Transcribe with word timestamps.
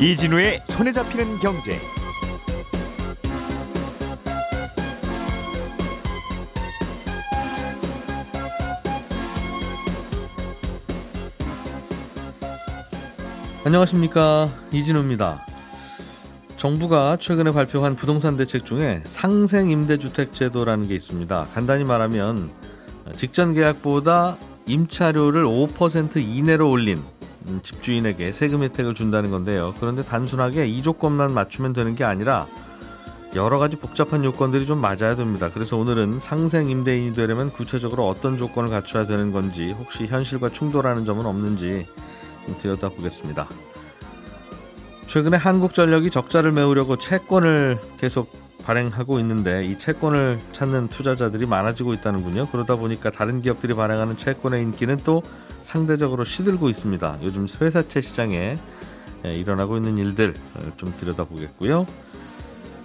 이진우의 0.00 0.60
손에 0.66 0.90
잡히는 0.90 1.38
경제. 1.38 1.78
안녕하십니까 13.64 14.50
이진우입니다. 14.72 15.46
정부가 16.56 17.16
최근에 17.18 17.52
발표한 17.52 17.94
부동산 17.94 18.36
대책 18.36 18.66
중에 18.66 19.00
상생 19.06 19.70
임대주택 19.70 20.34
제도라는 20.34 20.88
게 20.88 20.96
있습니다. 20.96 21.48
간단히 21.54 21.84
말하면 21.84 22.50
직전 23.16 23.54
계약보다 23.54 24.36
임차료를 24.66 25.44
5% 25.44 26.16
이내로 26.16 26.68
올린 26.68 27.00
집주인에게 27.62 28.32
세금 28.32 28.62
혜택을 28.62 28.94
준다는 28.94 29.30
건데요. 29.30 29.74
그런데 29.78 30.02
단순하게 30.02 30.66
이 30.66 30.82
조건만 30.82 31.32
맞추면 31.32 31.72
되는 31.72 31.94
게 31.94 32.04
아니라 32.04 32.46
여러 33.34 33.58
가지 33.58 33.76
복잡한 33.76 34.24
요건들이 34.24 34.64
좀 34.64 34.78
맞아야 34.78 35.16
됩니다. 35.16 35.50
그래서 35.52 35.76
오늘은 35.76 36.20
상생 36.20 36.70
임대인이 36.70 37.14
되려면 37.14 37.50
구체적으로 37.50 38.08
어떤 38.08 38.36
조건을 38.36 38.70
갖춰야 38.70 39.06
되는 39.06 39.32
건지 39.32 39.74
혹시 39.78 40.06
현실과 40.06 40.50
충돌하는 40.50 41.04
점은 41.04 41.26
없는지 41.26 41.86
들여다보겠습니다. 42.60 43.48
최근에 45.08 45.36
한국전력이 45.36 46.10
적자를 46.10 46.52
메우려고 46.52 46.96
채권을 46.96 47.78
계속 47.98 48.30
발행하고 48.64 49.18
있는데 49.20 49.62
이 49.62 49.78
채권을 49.78 50.38
찾는 50.52 50.88
투자자들이 50.88 51.46
많아지고 51.46 51.92
있다는군요. 51.92 52.48
그러다 52.48 52.76
보니까 52.76 53.10
다른 53.10 53.42
기업들이 53.42 53.74
발행하는 53.74 54.16
채권의 54.16 54.62
인기는 54.62 54.98
또 55.04 55.22
상대적으로 55.64 56.24
시들고 56.24 56.68
있습니다. 56.68 57.18
요즘 57.22 57.46
회사채 57.60 58.02
시장에 58.02 58.58
예, 59.24 59.32
일어나고 59.32 59.76
있는 59.76 59.96
일들 59.96 60.34
어, 60.54 60.60
좀 60.76 60.92
들여다보겠고요. 60.98 61.86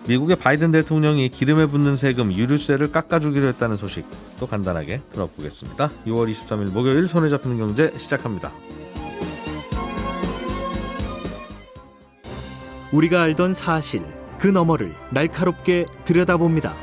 미국의 0.07 0.37
바이든 0.37 0.71
대통령이 0.71 1.27
기름에 1.29 1.65
붙는 1.65 1.97
세금 1.97 2.33
유류세를 2.33 2.91
깎아주기로 2.91 3.47
했다는 3.49 3.75
소식 3.75 4.05
또 4.39 4.47
간단하게 4.47 5.01
들어보겠습니다. 5.11 5.89
6월 6.07 6.31
23일 6.33 6.71
목요일 6.71 7.07
손에 7.07 7.29
잡히는 7.29 7.57
경제 7.57 7.91
시작합니다. 7.97 8.51
우리가 12.93 13.21
알던 13.21 13.53
사실 13.53 14.03
그 14.39 14.47
너머를 14.47 14.95
날카롭게 15.11 15.85
들여다봅니다. 16.05 16.75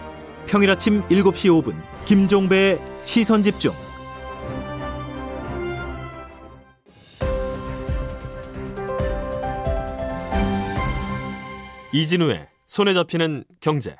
평일 0.45 0.71
아침 0.71 1.03
7시 1.09 1.51
5분 1.51 1.75
김종배의 2.05 2.79
시선 3.01 3.43
집중. 3.43 3.73
이진우의 11.97 12.47
손에 12.67 12.93
잡히는 12.93 13.45
경제. 13.61 13.97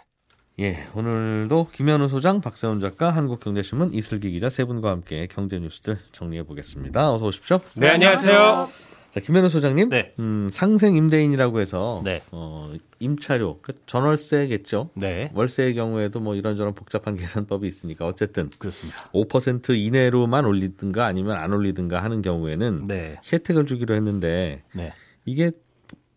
예, 0.61 0.77
오늘도 0.95 1.69
김현우 1.73 2.09
소장, 2.09 2.43
박세훈 2.43 2.79
작가, 2.79 3.09
한국경제신문 3.11 3.95
이슬기 3.95 4.33
기자 4.33 4.51
세 4.51 4.67
분과 4.67 4.91
함께 4.91 5.27
경제 5.31 5.59
뉴스들 5.59 5.97
정리해 6.13 6.43
보겠습니다. 6.43 7.15
어서 7.15 7.25
오십시오. 7.25 7.59
네, 7.75 7.89
안녕하세요. 7.89 8.69
자, 9.13 9.21
김현우 9.21 9.49
소장님, 9.49 9.89
네. 9.89 10.13
음, 10.19 10.51
상생 10.53 10.95
임대인이라고 10.95 11.59
해서 11.59 12.03
네. 12.05 12.21
어, 12.33 12.71
임차료, 12.99 13.61
그 13.63 13.73
전월세겠죠. 13.87 14.91
네. 14.95 15.31
월세의 15.33 15.75
경우에도 15.75 16.21
뭐 16.21 16.35
이런저런 16.35 16.75
복잡한 16.75 17.17
계산법이 17.17 17.67
있으니까 17.67 18.05
어쨌든 18.05 18.51
그렇습니다. 18.59 19.11
5% 19.15 19.75
이내로만 19.75 20.45
올리든가 20.45 21.07
아니면 21.07 21.39
안 21.39 21.51
올리든가 21.51 22.03
하는 22.03 22.21
경우에는 22.21 22.89
네. 22.89 23.17
혜택을 23.33 23.65
주기로 23.65 23.95
했는데 23.95 24.65
네. 24.75 24.93
이게 25.25 25.53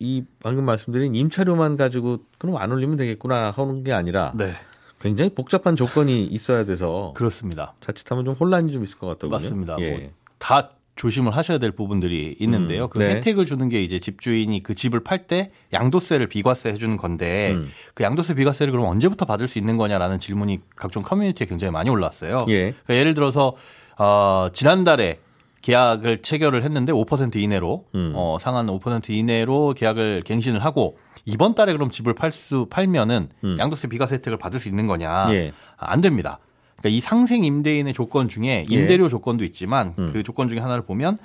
이 0.00 0.24
방금 0.42 0.64
말씀드린 0.64 1.14
임차료만 1.14 1.76
가지고 1.76 2.18
그럼 2.38 2.56
안 2.56 2.72
올리면 2.72 2.96
되겠구나 2.96 3.50
하는 3.50 3.84
게 3.84 3.92
아니라 3.92 4.32
네. 4.34 4.52
굉장히 5.00 5.30
복잡한 5.30 5.76
조건이 5.76 6.24
있어야 6.24 6.64
돼서 6.64 7.12
그렇습니다. 7.16 7.74
자칫하면 7.80 8.24
좀 8.24 8.34
혼란이 8.34 8.72
좀 8.72 8.82
있을 8.82 8.98
것 8.98 9.06
같더군요. 9.06 9.30
맞습니다. 9.32 9.76
예. 9.80 9.90
뭐 9.90 10.20
다 10.40 10.70
조심을 10.96 11.34
하셔야 11.34 11.58
될 11.58 11.70
부분들이 11.70 12.36
있는데요. 12.40 12.84
음, 12.84 12.88
그 12.90 12.98
네. 12.98 13.14
혜택을 13.14 13.46
주는 13.46 13.68
게 13.70 13.82
이제 13.82 14.00
집주인이 14.00 14.62
그 14.62 14.74
집을 14.74 15.00
팔 15.00 15.26
때 15.26 15.50
양도세를 15.72 16.26
비과세 16.26 16.70
해주는 16.70 16.94
건데 16.96 17.52
음. 17.52 17.70
그 17.94 18.02
양도세 18.02 18.34
비과세를 18.34 18.70
그럼 18.72 18.86
언제부터 18.86 19.24
받을 19.24 19.48
수 19.48 19.58
있는 19.58 19.76
거냐라는 19.76 20.18
질문이 20.18 20.58
각종 20.76 21.02
커뮤니티에 21.02 21.46
굉장히 21.46 21.70
많이 21.70 21.88
올라왔어요. 21.88 22.46
예. 22.48 22.72
그러니까 22.72 22.94
예를 22.96 23.14
들어서 23.14 23.54
어, 23.96 24.48
지난달에 24.52 25.20
계약을 25.62 26.22
체결을 26.22 26.62
했는데 26.62 26.92
5% 26.92 27.36
이내로 27.36 27.86
음. 27.94 28.12
어, 28.14 28.38
상한 28.40 28.66
5% 28.66 29.10
이내로 29.10 29.74
계약을 29.76 30.22
갱신을 30.24 30.64
하고 30.64 30.96
이번 31.24 31.54
달에 31.54 31.72
그럼 31.72 31.90
집을 31.90 32.14
팔 32.14 32.32
수 32.32 32.66
팔면은 32.70 33.28
음. 33.44 33.56
양도세 33.58 33.88
비과세 33.88 34.16
혜택을 34.16 34.38
받을 34.38 34.58
수 34.58 34.68
있는 34.68 34.86
거냐? 34.86 35.26
예. 35.34 35.52
아, 35.76 35.92
안 35.92 36.00
됩니다. 36.00 36.38
그러니까 36.78 36.96
이 36.96 37.00
상생 37.00 37.44
임대인의 37.44 37.92
조건 37.92 38.28
중에 38.28 38.66
예. 38.70 38.74
임대료 38.74 39.08
조건도 39.08 39.44
있지만 39.44 39.94
음. 39.98 40.10
그 40.12 40.22
조건 40.22 40.48
중에 40.48 40.60
하나를 40.60 40.84
보면 40.84 41.18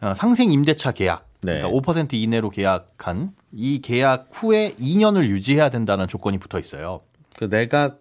어, 0.00 0.14
상생 0.14 0.52
임대차 0.52 0.92
계약 0.92 1.26
네. 1.42 1.60
그러니까 1.60 1.92
5% 1.92 2.14
이내로 2.14 2.50
계약한 2.50 3.32
이 3.52 3.80
계약 3.80 4.28
후에 4.32 4.74
2년을 4.78 5.28
유지해야 5.28 5.70
된다는 5.70 6.06
조건이 6.08 6.38
붙어 6.38 6.58
있어요. 6.58 7.00
그 7.36 7.48
내가 7.48 7.96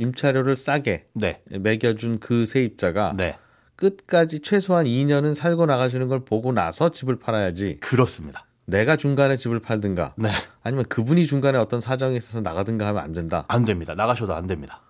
임차료를 0.00 0.56
싸게 0.56 1.06
네. 1.12 1.42
매겨준 1.50 2.20
그 2.20 2.46
세입자가 2.46 3.14
네. 3.16 3.36
끝까지 3.80 4.40
최소한 4.40 4.84
2년은 4.84 5.34
살고 5.34 5.66
나가시는 5.66 6.06
걸 6.08 6.20
보고 6.20 6.52
나서 6.52 6.92
집을 6.92 7.18
팔아야지 7.18 7.78
그렇습니다. 7.80 8.46
내가 8.66 8.94
중간에 8.96 9.36
집을 9.36 9.58
팔든가 9.58 10.14
네. 10.16 10.30
아니면 10.62 10.84
그분이 10.88 11.26
중간에 11.26 11.58
어떤 11.58 11.80
사정이 11.80 12.16
있어서 12.16 12.40
나가든가 12.40 12.86
하면 12.86 13.02
안 13.02 13.12
된다. 13.12 13.44
안 13.48 13.64
됩니다. 13.64 13.94
나가셔도 13.94 14.34
안 14.34 14.46
됩니다. 14.46 14.82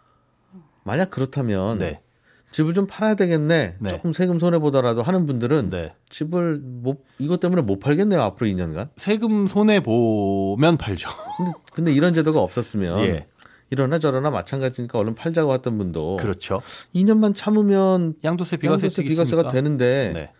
만약 0.82 1.10
그렇다면 1.10 1.78
네. 1.78 2.02
집을 2.50 2.74
좀 2.74 2.86
팔아야 2.88 3.14
되겠네. 3.14 3.76
네. 3.78 3.88
조금 3.90 4.12
세금 4.12 4.38
손해 4.40 4.58
보더라도 4.58 5.02
하는 5.02 5.24
분들은 5.24 5.70
네. 5.70 5.94
집을 6.10 6.58
못 6.60 7.04
이것 7.18 7.38
때문에 7.38 7.62
못 7.62 7.78
팔겠네요. 7.78 8.20
앞으로 8.20 8.50
2년간. 8.50 8.90
세금 8.96 9.46
손해 9.46 9.80
보면 9.80 10.76
팔죠. 10.76 11.08
근데, 11.36 11.52
근데 11.72 11.92
이런 11.92 12.12
제도가 12.12 12.40
없었으면 12.40 13.00
예. 13.06 13.28
이러나 13.70 13.98
저러나 13.98 14.30
마찬가지니까 14.30 14.98
얼른 14.98 15.14
팔자고 15.14 15.52
했던 15.54 15.78
분도 15.78 16.16
그렇죠. 16.18 16.60
2년만 16.94 17.34
참으면 17.36 18.14
양도세 18.24 18.56
비과세 18.58 18.86
양도세 18.86 19.02
비과세가. 19.04 19.48
되는데 19.48 20.10
네. 20.12 20.32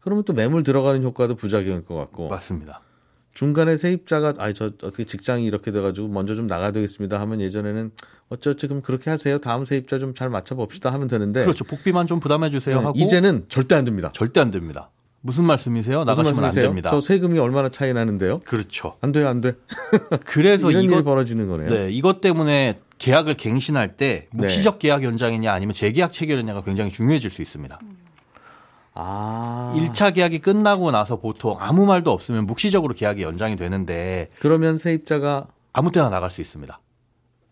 그러면 0.00 0.24
또 0.24 0.32
매물 0.32 0.62
들어가는 0.62 1.02
효과도 1.02 1.34
부작용일 1.34 1.84
것 1.84 1.96
같고 1.96 2.28
맞습니다. 2.28 2.80
중간에 3.34 3.76
세입자가 3.76 4.34
아이 4.38 4.54
저 4.54 4.66
어떻게 4.66 5.04
직장이 5.04 5.44
이렇게 5.44 5.70
돼가지고 5.70 6.08
먼저 6.08 6.34
좀 6.34 6.46
나가야 6.48 6.72
되겠습니다 6.72 7.20
하면 7.20 7.40
예전에는 7.40 7.92
어쩌지 8.30 8.66
그럼 8.66 8.82
그렇게 8.82 9.10
하세요 9.10 9.38
다음 9.38 9.64
세입자 9.64 9.98
좀 10.00 10.12
잘 10.14 10.28
맞춰 10.28 10.54
봅시다 10.56 10.92
하면 10.92 11.06
되는데 11.08 11.42
그렇죠. 11.42 11.64
복비만 11.64 12.06
좀 12.06 12.18
부담해 12.20 12.50
주세요 12.50 12.78
네, 12.78 12.84
하고 12.84 12.98
이제는 12.98 13.44
절대 13.48 13.74
안 13.76 13.84
됩니다. 13.84 14.10
절대 14.12 14.40
안 14.40 14.50
됩니다. 14.50 14.90
무슨 15.20 15.44
말씀이세요? 15.44 16.04
나가시면 16.04 16.36
안 16.36 16.40
말씀이세요? 16.42 16.68
됩니다. 16.68 16.90
저 16.90 17.00
세금이 17.00 17.38
얼마나 17.38 17.68
차이 17.68 17.92
나는데요? 17.92 18.40
그렇죠. 18.40 18.96
안 19.00 19.12
돼요, 19.12 19.28
안 19.28 19.40
돼. 19.40 19.54
그래서 20.24 20.70
이런 20.70 20.84
이것 20.84 21.02
벌어지는 21.02 21.48
거네요. 21.48 21.68
네, 21.68 21.90
이것 21.90 22.20
때문에 22.20 22.78
계약을 22.98 23.34
갱신할 23.34 23.96
때 23.96 24.28
묵시적 24.30 24.78
계약 24.78 25.02
연장이냐 25.02 25.52
아니면 25.52 25.72
재계약 25.74 26.12
체결이냐가 26.12 26.62
굉장히 26.62 26.90
중요해질 26.90 27.30
수 27.30 27.42
있습니다. 27.42 27.78
아, 28.94 29.74
일 29.76 29.88
1차 29.90 30.12
계약이 30.12 30.40
끝나고 30.40 30.90
나서 30.90 31.16
보통 31.20 31.56
아무 31.60 31.86
말도 31.86 32.10
없으면 32.10 32.46
묵시적으로 32.46 32.94
계약이 32.94 33.22
연장이 33.22 33.56
되는데 33.56 34.28
그러면 34.40 34.76
세입자가 34.76 35.46
아무 35.72 35.92
때나 35.92 36.10
나갈 36.10 36.30
수 36.30 36.40
있습니다. 36.40 36.80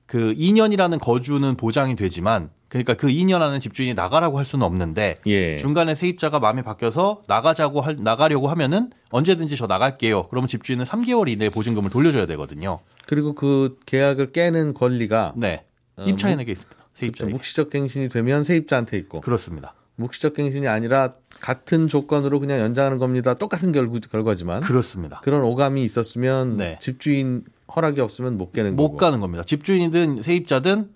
그 0.06 0.34
2년이라는 0.34 1.00
거주는 1.00 1.56
보장이 1.56 1.94
되지만 1.94 2.50
그러니까 2.84 2.94
그 2.94 3.08
2년 3.08 3.40
안에 3.40 3.58
집주인이 3.58 3.94
나가라고 3.94 4.38
할 4.38 4.44
수는 4.44 4.64
없는데 4.64 5.16
예. 5.26 5.56
중간에 5.56 5.94
세입자가 5.94 6.38
마음이 6.40 6.62
바뀌어서 6.62 7.22
나가자고 7.26 7.80
할, 7.80 7.96
나가려고 7.98 8.48
하면은 8.48 8.90
언제든지 9.10 9.56
저 9.56 9.66
나갈게요. 9.66 10.28
그러면 10.28 10.48
집주인은 10.48 10.84
3개월 10.84 11.28
이내에 11.28 11.48
보증금을 11.50 11.90
돌려줘야 11.90 12.26
되거든요. 12.26 12.80
그리고 13.06 13.34
그 13.34 13.78
계약을 13.86 14.32
깨는 14.32 14.74
권리가 14.74 15.34
네. 15.36 15.64
어, 15.96 16.04
임차인에게 16.04 16.52
있습니다. 16.52 16.76
그렇죠. 16.76 16.90
세입자에게. 16.94 17.32
묵시적 17.32 17.70
갱신이 17.70 18.08
되면 18.08 18.42
세입자한테 18.42 18.98
있고 18.98 19.20
그렇습니다. 19.20 19.74
묵시적 19.96 20.34
갱신이 20.34 20.68
아니라 20.68 21.14
같은 21.40 21.88
조건으로 21.88 22.40
그냥 22.40 22.60
연장하는 22.60 22.98
겁니다. 22.98 23.34
똑같은 23.34 23.72
결, 23.72 23.90
결과지만 24.10 24.60
그렇습니다. 24.62 25.20
그런 25.22 25.42
오감이 25.42 25.84
있었으면 25.84 26.56
네. 26.56 26.78
집주인 26.80 27.44
허락이 27.74 28.00
없으면 28.00 28.36
못 28.36 28.52
깨는 28.52 28.76
못 28.76 28.88
거고. 28.88 28.96
가는 28.98 29.20
겁니다. 29.20 29.42
집주인이든 29.44 30.22
세입자든 30.22 30.90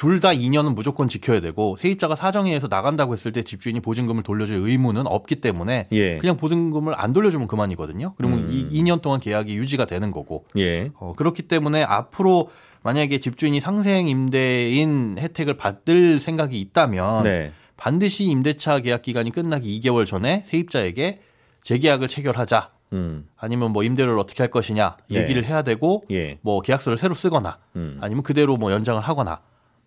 둘 0.00 0.18
다 0.18 0.30
2년은 0.30 0.74
무조건 0.74 1.08
지켜야 1.08 1.40
되고 1.40 1.76
세입자가 1.76 2.16
사정에 2.16 2.48
의해서 2.48 2.68
나간다고 2.68 3.12
했을 3.12 3.32
때 3.32 3.42
집주인이 3.42 3.80
보증금을 3.80 4.22
돌려줄 4.22 4.56
의무는 4.56 5.06
없기 5.06 5.36
때문에 5.36 5.88
예. 5.92 6.16
그냥 6.16 6.38
보증금을 6.38 6.94
안 6.98 7.12
돌려주면 7.12 7.46
그만이거든요. 7.46 8.14
그러면 8.16 8.38
음. 8.38 8.48
이 8.50 8.82
2년 8.82 9.02
동안 9.02 9.20
계약이 9.20 9.54
유지가 9.54 9.84
되는 9.84 10.10
거고 10.10 10.46
예. 10.56 10.90
어, 10.94 11.12
그렇기 11.14 11.42
때문에 11.42 11.82
앞으로 11.82 12.48
만약에 12.82 13.20
집주인이 13.20 13.60
상생 13.60 14.08
임대인 14.08 15.16
혜택을 15.18 15.58
받을 15.58 16.18
생각이 16.18 16.58
있다면 16.58 17.24
네. 17.24 17.52
반드시 17.76 18.24
임대차 18.24 18.80
계약 18.80 19.02
기간이 19.02 19.30
끝나기 19.30 19.78
2개월 19.80 20.06
전에 20.06 20.44
세입자에게 20.46 21.20
재계약을 21.62 22.08
체결하자. 22.08 22.70
음. 22.94 23.28
아니면 23.36 23.72
뭐 23.72 23.84
임대료를 23.84 24.18
어떻게 24.18 24.42
할 24.42 24.50
것이냐 24.50 24.96
네. 25.10 25.20
얘기를 25.20 25.44
해야 25.44 25.60
되고 25.60 26.04
예. 26.10 26.38
뭐 26.40 26.62
계약서를 26.62 26.96
새로 26.96 27.12
쓰거나 27.12 27.58
음. 27.76 27.98
아니면 28.00 28.22
그대로 28.22 28.56
뭐 28.56 28.72
연장을 28.72 28.98
하거나 29.02 29.40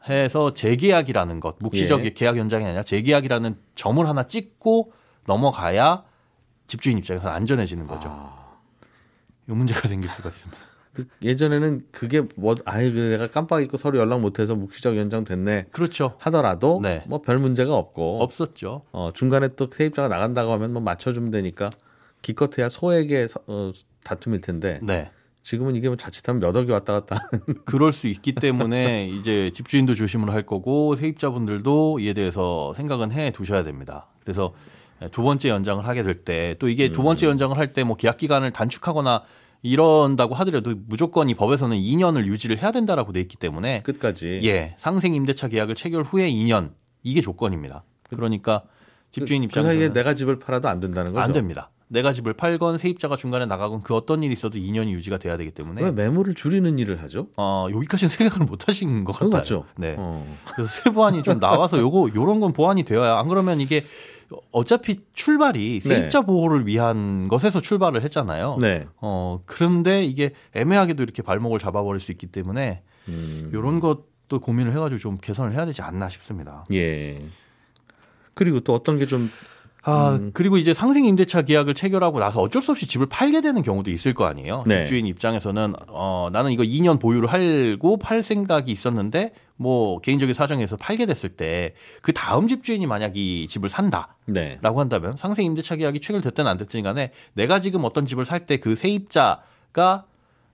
해서 0.10 0.54
재계약이라는 0.54 1.40
것 1.40 1.56
묵시적 1.60 2.06
예. 2.06 2.10
계약 2.12 2.38
연장이 2.38 2.66
아니라 2.66 2.84
재계약이라는 2.84 3.56
점을 3.76 4.08
하나 4.08 4.24
찍고 4.24 4.92
넘어가야 5.28 6.04
집주인 6.68 6.98
입장에서 6.98 7.28
는 7.28 7.36
안전해지는 7.36 7.88
거죠. 7.88 8.10
아. 8.10 8.58
이 9.48 9.52
문제가 9.52 9.88
생길 9.88 10.10
수가 10.10 10.30
있습니다. 10.30 10.62
그 10.94 11.08
예전에는 11.24 11.88
그게 11.92 12.22
뭐 12.36 12.56
아예 12.66 12.92
그 12.92 13.00
내가 13.00 13.28
깜빡 13.28 13.62
잊고 13.64 13.78
서로 13.78 13.98
연락 13.98 14.22
못해서 14.22 14.56
묵시적 14.56 14.96
연장 14.96 15.24
됐네 15.24 15.66
그렇죠. 15.72 16.16
하더라도 16.20 16.80
네. 16.84 17.04
뭐별 17.08 17.40
문제가 17.40 17.76
없고 17.76 18.22
없었죠. 18.22 18.84
어, 18.92 19.10
중간에 19.14 19.50
또 19.56 19.68
세입자가 19.72 20.08
나간다고 20.08 20.52
하면 20.54 20.72
뭐 20.74 20.82
맞춰주면 20.84 21.32
되니까 21.32 21.72
기껏해야 22.22 22.70
소액의 22.70 23.28
서- 23.28 23.40
어, 23.48 23.72
다툼일 24.04 24.42
텐데 24.42 24.80
네. 24.84 25.10
지금은 25.44 25.76
이게 25.76 25.88
뭐 25.90 25.98
자칫하면 25.98 26.40
몇 26.40 26.56
억이 26.56 26.72
왔다 26.72 26.94
갔다 26.94 27.16
하는 27.32 27.60
그럴 27.66 27.92
수 27.94 28.08
있기 28.08 28.34
때문에 28.34 29.10
이제 29.10 29.52
집주인도 29.54 29.94
조심을 29.94 30.32
할 30.34 30.44
거고 30.44 30.96
세입자분들도 30.96 32.00
이에 32.00 32.14
대해서 32.14 32.74
생각은 32.76 33.12
해 33.12 33.32
두셔야 33.32 33.64
됩니다. 33.64 34.08
그래서 34.24 34.54
두 35.12 35.22
번째 35.22 35.50
연장을 35.50 35.86
하게 35.86 36.02
될 36.04 36.24
때 36.24 36.56
또 36.60 36.70
이게 36.70 36.90
두 36.90 37.04
번째 37.04 37.28
연장을 37.28 37.58
할 37.58 37.74
때 37.74 37.84
뭐 37.84 37.98
계약 37.98 38.18
기간을 38.18 38.52
단축하거나 38.52 39.24
이런다고 39.62 40.36
하더라도 40.36 40.76
무조건 40.88 41.30
이 41.30 41.36
법에서는 41.36 41.76
2년을 41.78 42.26
유지를 42.26 42.58
해야 42.62 42.72
된다라고 42.72 43.12
돼 43.12 43.20
있기 43.22 43.38
때문에 43.38 43.82
끝까지 43.84 44.42
예 44.44 44.76
상생 44.78 45.14
임대차 45.14 45.48
계약을 45.50 45.76
체결 45.76 46.04
후에 46.04 46.30
2년 46.30 46.72
이게 47.02 47.22
조건입니다. 47.22 47.84
그러니까 48.10 48.64
집주인 49.12 49.42
그 49.42 49.46
입장에서는 49.46 49.76
사이에 49.76 49.94
내가 49.94 50.14
집을 50.16 50.40
팔아도 50.40 50.70
안 50.70 50.80
된다는 50.80 51.12
거죠. 51.12 51.24
안 51.24 51.32
됩니다. 51.32 51.70
내가 51.94 52.12
집을 52.12 52.34
팔건 52.34 52.80
세입자가 52.80 53.16
중간에 53.16 53.46
나가건 53.46 53.84
그 53.84 53.96
어떤 53.96 54.24
일이 54.24 54.34
있어도 54.34 54.58
2년이 54.58 54.90
유지가 54.92 55.18
돼야 55.20 55.38
되기 55.38 55.52
때문에 55.52 55.82
왜 55.84 55.92
매물을 55.92 56.34
줄이는 56.34 56.80
일을 56.80 57.02
하죠? 57.04 57.28
어, 57.38 57.68
여기까지는 57.72 58.10
생각을 58.12 58.48
못 58.48 58.68
하신 58.68 59.04
것 59.04 59.14
같아요. 59.14 59.30
맞죠. 59.30 59.66
네. 59.78 59.96
어. 59.98 60.26
그래서 60.56 60.70
세부안이 60.84 61.22
좀 61.24 61.40
나와서 61.40 61.80
요거 61.80 62.10
요런 62.16 62.40
건 62.40 62.52
보완이 62.52 62.84
되어야 62.84 63.18
안 63.20 63.28
그러면 63.28 63.62
이게 63.62 63.84
어차피 64.52 65.02
출발이 65.14 65.82
네. 65.84 65.90
세입자 65.90 66.22
보호를 66.22 66.66
위한 66.66 67.28
것에서 67.28 67.62
출발을 67.62 68.02
했잖아요. 68.02 68.58
네. 68.60 68.88
어, 69.00 69.42
그런데 69.46 70.04
이게 70.04 70.34
애매하게도 70.54 71.04
이렇게 71.04 71.22
발목을 71.22 71.60
잡아버릴 71.60 72.00
수 72.02 72.12
있기 72.12 72.26
때문에 72.28 72.82
음. 73.08 73.52
요런 73.54 73.80
것도 73.80 74.40
고민을 74.42 74.72
해가지고 74.72 75.00
좀 75.00 75.18
개선을 75.22 75.54
해야 75.54 75.68
되지 75.68 75.84
않나 75.84 76.10
싶습니다. 76.10 76.66
예. 76.74 77.22
그리고 78.34 78.60
또 78.62 78.74
어떤 78.74 78.98
게 78.98 79.06
좀 79.06 79.30
아, 79.86 80.18
음. 80.20 80.32
그리고 80.34 80.58
이제 80.58 80.74
상생 80.74 81.04
임대차 81.06 81.42
계약을 81.42 81.74
체결하고 81.74 82.20
나서 82.20 82.40
어쩔 82.42 82.62
수 82.62 82.72
없이 82.72 82.88
집을 82.88 83.08
팔게 83.08 83.42
되는 83.42 83.62
경우도 83.62 83.92
있을 83.92 84.14
거 84.14 84.26
아니에요. 84.26 84.64
네. 84.66 84.80
집주인 84.86 85.06
입장에서는 85.08 85.74
어, 85.90 86.30
나는 86.32 86.52
이거 86.52 86.64
2년 86.64 87.02
보유를 87.02 87.28
하고 87.32 87.98
팔 87.98 88.24
생각이 88.24 88.72
있었는데 88.72 89.34
뭐 89.58 90.00
개인적인 90.00 90.34
사정에서 90.34 90.78
팔게 90.78 91.06
됐을 91.06 91.30
때 91.30 91.74
그 92.02 92.14
다음 92.14 92.48
집주인이 92.48 92.86
만약 92.88 93.18
이 93.18 93.46
집을 93.50 93.68
산다. 93.70 94.16
네. 94.26 94.58
라고 94.62 94.80
한다면 94.80 95.16
상생 95.18 95.46
임대차 95.46 95.76
계약이 95.76 96.00
체결됐든 96.00 96.48
안 96.48 96.58
됐든 96.58 96.82
간에 96.84 97.12
내가 97.34 97.60
지금 97.60 97.84
어떤 97.84 98.06
집을 98.06 98.26
살 98.26 98.46
때 98.46 98.58
그 98.58 98.76
세입자가 98.76 100.06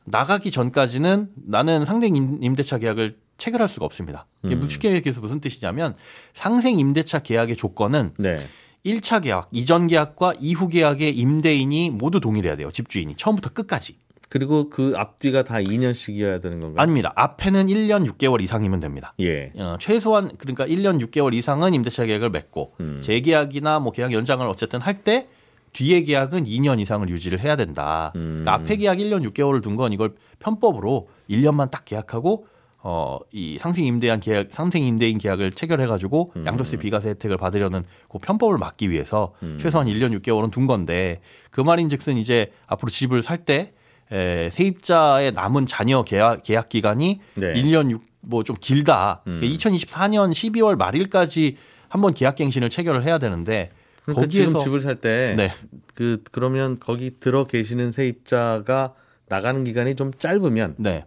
나가기 0.05 0.49
전까지는 0.51 1.29
나는 1.35 1.85
상생 1.85 2.15
임- 2.15 2.39
임대차 2.41 2.79
계약을 2.79 3.17
체결할 3.37 3.69
수가 3.69 3.85
없습니다. 3.85 4.25
이게 4.43 4.55
음. 4.55 4.67
쉽게 4.67 4.91
얘기해서 4.91 5.21
무슨 5.21 5.39
뜻이냐면 5.39 5.95
상생 6.33 6.79
임대차 6.79 7.19
계약의 7.19 7.55
조건은 7.57 8.13
네. 8.17 8.37
1차 8.85 9.23
계약, 9.23 9.49
이전 9.51 9.87
계약과 9.87 10.35
이후 10.39 10.67
계약의 10.69 11.17
임대인이 11.17 11.89
모두 11.91 12.19
동일해야 12.19 12.55
돼요. 12.55 12.71
집주인이 12.71 13.15
처음부터 13.17 13.49
끝까지. 13.51 13.97
그리고 14.29 14.69
그 14.69 14.93
앞뒤가 14.95 15.43
다 15.43 15.55
2년씩이어야 15.55 16.39
되는 16.41 16.59
건가요? 16.61 16.81
아닙니다. 16.83 17.11
앞에는 17.15 17.65
1년 17.65 18.07
6개월 18.11 18.41
이상이면 18.43 18.79
됩니다. 18.79 19.13
예. 19.19 19.51
어, 19.57 19.75
최소한 19.79 20.31
그러니까 20.37 20.67
1년 20.67 21.03
6개월 21.07 21.33
이상은 21.33 21.73
임대차 21.73 22.05
계약을 22.05 22.29
맺고 22.29 22.73
음. 22.79 22.99
재계약이나 23.01 23.79
뭐 23.79 23.91
계약 23.91 24.13
연장을 24.13 24.47
어쨌든 24.47 24.79
할 24.81 25.03
때 25.03 25.27
뒤에 25.73 26.01
계약은 26.03 26.45
2년 26.45 26.79
이상을 26.79 27.07
유지를 27.09 27.39
해야 27.39 27.55
된다. 27.55 28.11
음. 28.15 28.41
그러니까 28.43 28.53
앞에 28.53 28.75
계약 28.77 28.97
1년 28.99 29.27
6개월을 29.31 29.63
둔 29.63 29.75
건 29.75 29.93
이걸 29.93 30.13
편법으로 30.39 31.09
1년만 31.29 31.71
딱 31.71 31.85
계약하고 31.85 32.45
어, 32.81 33.19
이 33.31 33.57
상생 33.59 33.85
임대한 33.85 34.19
계약, 34.19 34.47
상생 34.51 34.83
임대인 34.83 35.17
계약을 35.17 35.51
체결해가지고 35.51 36.33
음. 36.37 36.45
양도세 36.45 36.77
비과세 36.77 37.09
혜택을 37.09 37.37
받으려는 37.37 37.83
그 38.07 38.19
편법을 38.19 38.57
막기 38.57 38.89
위해서 38.89 39.33
최소한 39.59 39.87
1년 39.87 40.17
6개월은 40.21 40.51
둔 40.51 40.65
건데 40.65 41.19
그 41.51 41.59
말인 41.59 41.89
즉슨 41.89 42.15
이제 42.17 42.51
앞으로 42.67 42.89
집을 42.89 43.21
살때 43.21 43.73
에, 44.11 44.49
세입자의 44.51 45.33
남은 45.33 45.65
자녀 45.65 46.03
계약, 46.03 46.43
계약 46.43 46.69
기간이 46.69 47.19
네. 47.35 47.53
1년 47.53 47.91
6, 47.91 48.01
뭐 48.21 48.43
좀 48.43 48.55
길다. 48.59 49.21
음. 49.27 49.41
2024년 49.43 50.31
12월 50.31 50.75
말일까지 50.77 51.57
한번 51.89 52.13
계약갱신을 52.13 52.69
체결을 52.69 53.03
해야 53.03 53.17
되는데 53.17 53.71
그러니까 54.03 54.21
거기에서 54.23 54.47
지금 54.49 54.59
집을 54.59 54.81
살때 54.81 55.35
네. 55.37 55.51
그 55.93 56.23
그러면 56.31 56.79
거기 56.79 57.11
들어 57.11 57.43
계시는 57.45 57.91
세입자가 57.91 58.93
나가는 59.27 59.63
기간이 59.63 59.95
좀 59.95 60.11
짧으면 60.17 60.75
네. 60.77 61.05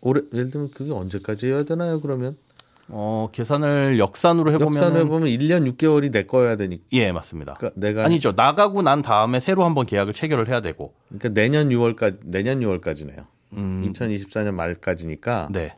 좀 0.00 0.10
오래 0.10 0.20
예를 0.32 0.50
들면 0.50 0.70
그게 0.72 0.92
언제까지 0.92 1.46
해야 1.48 1.64
되나요? 1.64 2.00
그러면 2.00 2.36
어, 2.88 3.28
계산을 3.32 3.98
역산으로 3.98 4.52
해보면 4.52 4.74
역산해 4.74 5.04
보면 5.06 5.28
1년 5.28 5.68
6개월이 5.76 6.12
내 6.12 6.24
거여야 6.24 6.56
되니까 6.56 6.84
예, 6.92 7.10
맞습니다. 7.12 7.54
그러니까 7.54 7.80
내가 7.80 8.04
아니죠. 8.04 8.32
나가고 8.36 8.82
난 8.82 9.02
다음에 9.02 9.40
새로 9.40 9.64
한번 9.64 9.86
계약을 9.86 10.12
체결을 10.12 10.48
해야 10.48 10.60
되고. 10.60 10.94
그러니까 11.08 11.28
내년 11.30 11.68
6월까지 11.70 12.18
내년 12.24 12.60
6월까지네요. 12.60 13.24
음, 13.54 13.90
2024년 13.92 14.52
말까지니까 14.52 15.48
네. 15.50 15.74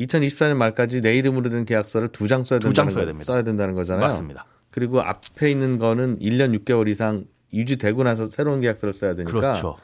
2024년 0.00 0.54
말까지 0.56 1.00
내 1.00 1.14
이름으로 1.16 1.48
된 1.50 1.64
계약서를 1.64 2.08
두 2.08 2.26
장 2.26 2.44
써야 2.44 2.58
된다는 2.58 2.90
써야 2.90 3.04
거- 3.04 3.06
됩니다. 3.06 3.24
써야 3.26 3.42
된다는 3.42 3.74
거잖아요. 3.74 4.06
맞습니다. 4.06 4.44
그리고 4.70 5.00
앞에 5.00 5.50
있는 5.50 5.78
거는 5.78 6.18
1년 6.18 6.58
6개월 6.64 6.88
이상 6.88 7.24
유지되고 7.52 8.02
나서 8.04 8.28
새로운 8.28 8.60
계약서를 8.60 8.92
써야 8.92 9.14
되니까 9.14 9.32
그렇죠. 9.32 9.76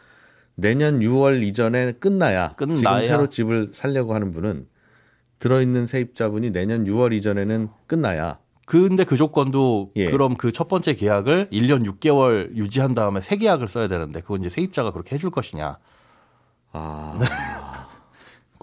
내년 0.56 1.00
6월 1.00 1.42
이전에 1.42 1.92
끝나야, 1.92 2.54
지금 2.58 2.74
끝나야. 2.74 3.02
새로 3.02 3.28
집을 3.28 3.68
살려고 3.72 4.14
하는 4.14 4.32
분은 4.32 4.66
들어있는 5.38 5.86
세입자분이 5.86 6.50
내년 6.50 6.84
6월 6.84 7.12
이전에는 7.12 7.68
끝나야 7.86 8.38
근데 8.66 9.04
그 9.04 9.16
조건도 9.16 9.92
예. 9.96 10.10
그럼 10.10 10.34
그 10.34 10.50
첫 10.50 10.66
번째 10.66 10.94
계약을 10.94 11.50
1년 11.50 11.86
6개월 11.86 12.56
유지한 12.56 12.94
다음에 12.94 13.20
새 13.20 13.36
계약을 13.36 13.68
써야 13.68 13.86
되는데 13.86 14.20
그건 14.22 14.40
이제 14.40 14.48
세입자가 14.50 14.90
그렇게 14.92 15.14
해줄 15.14 15.30
것이냐. 15.30 15.78
아, 16.72 17.18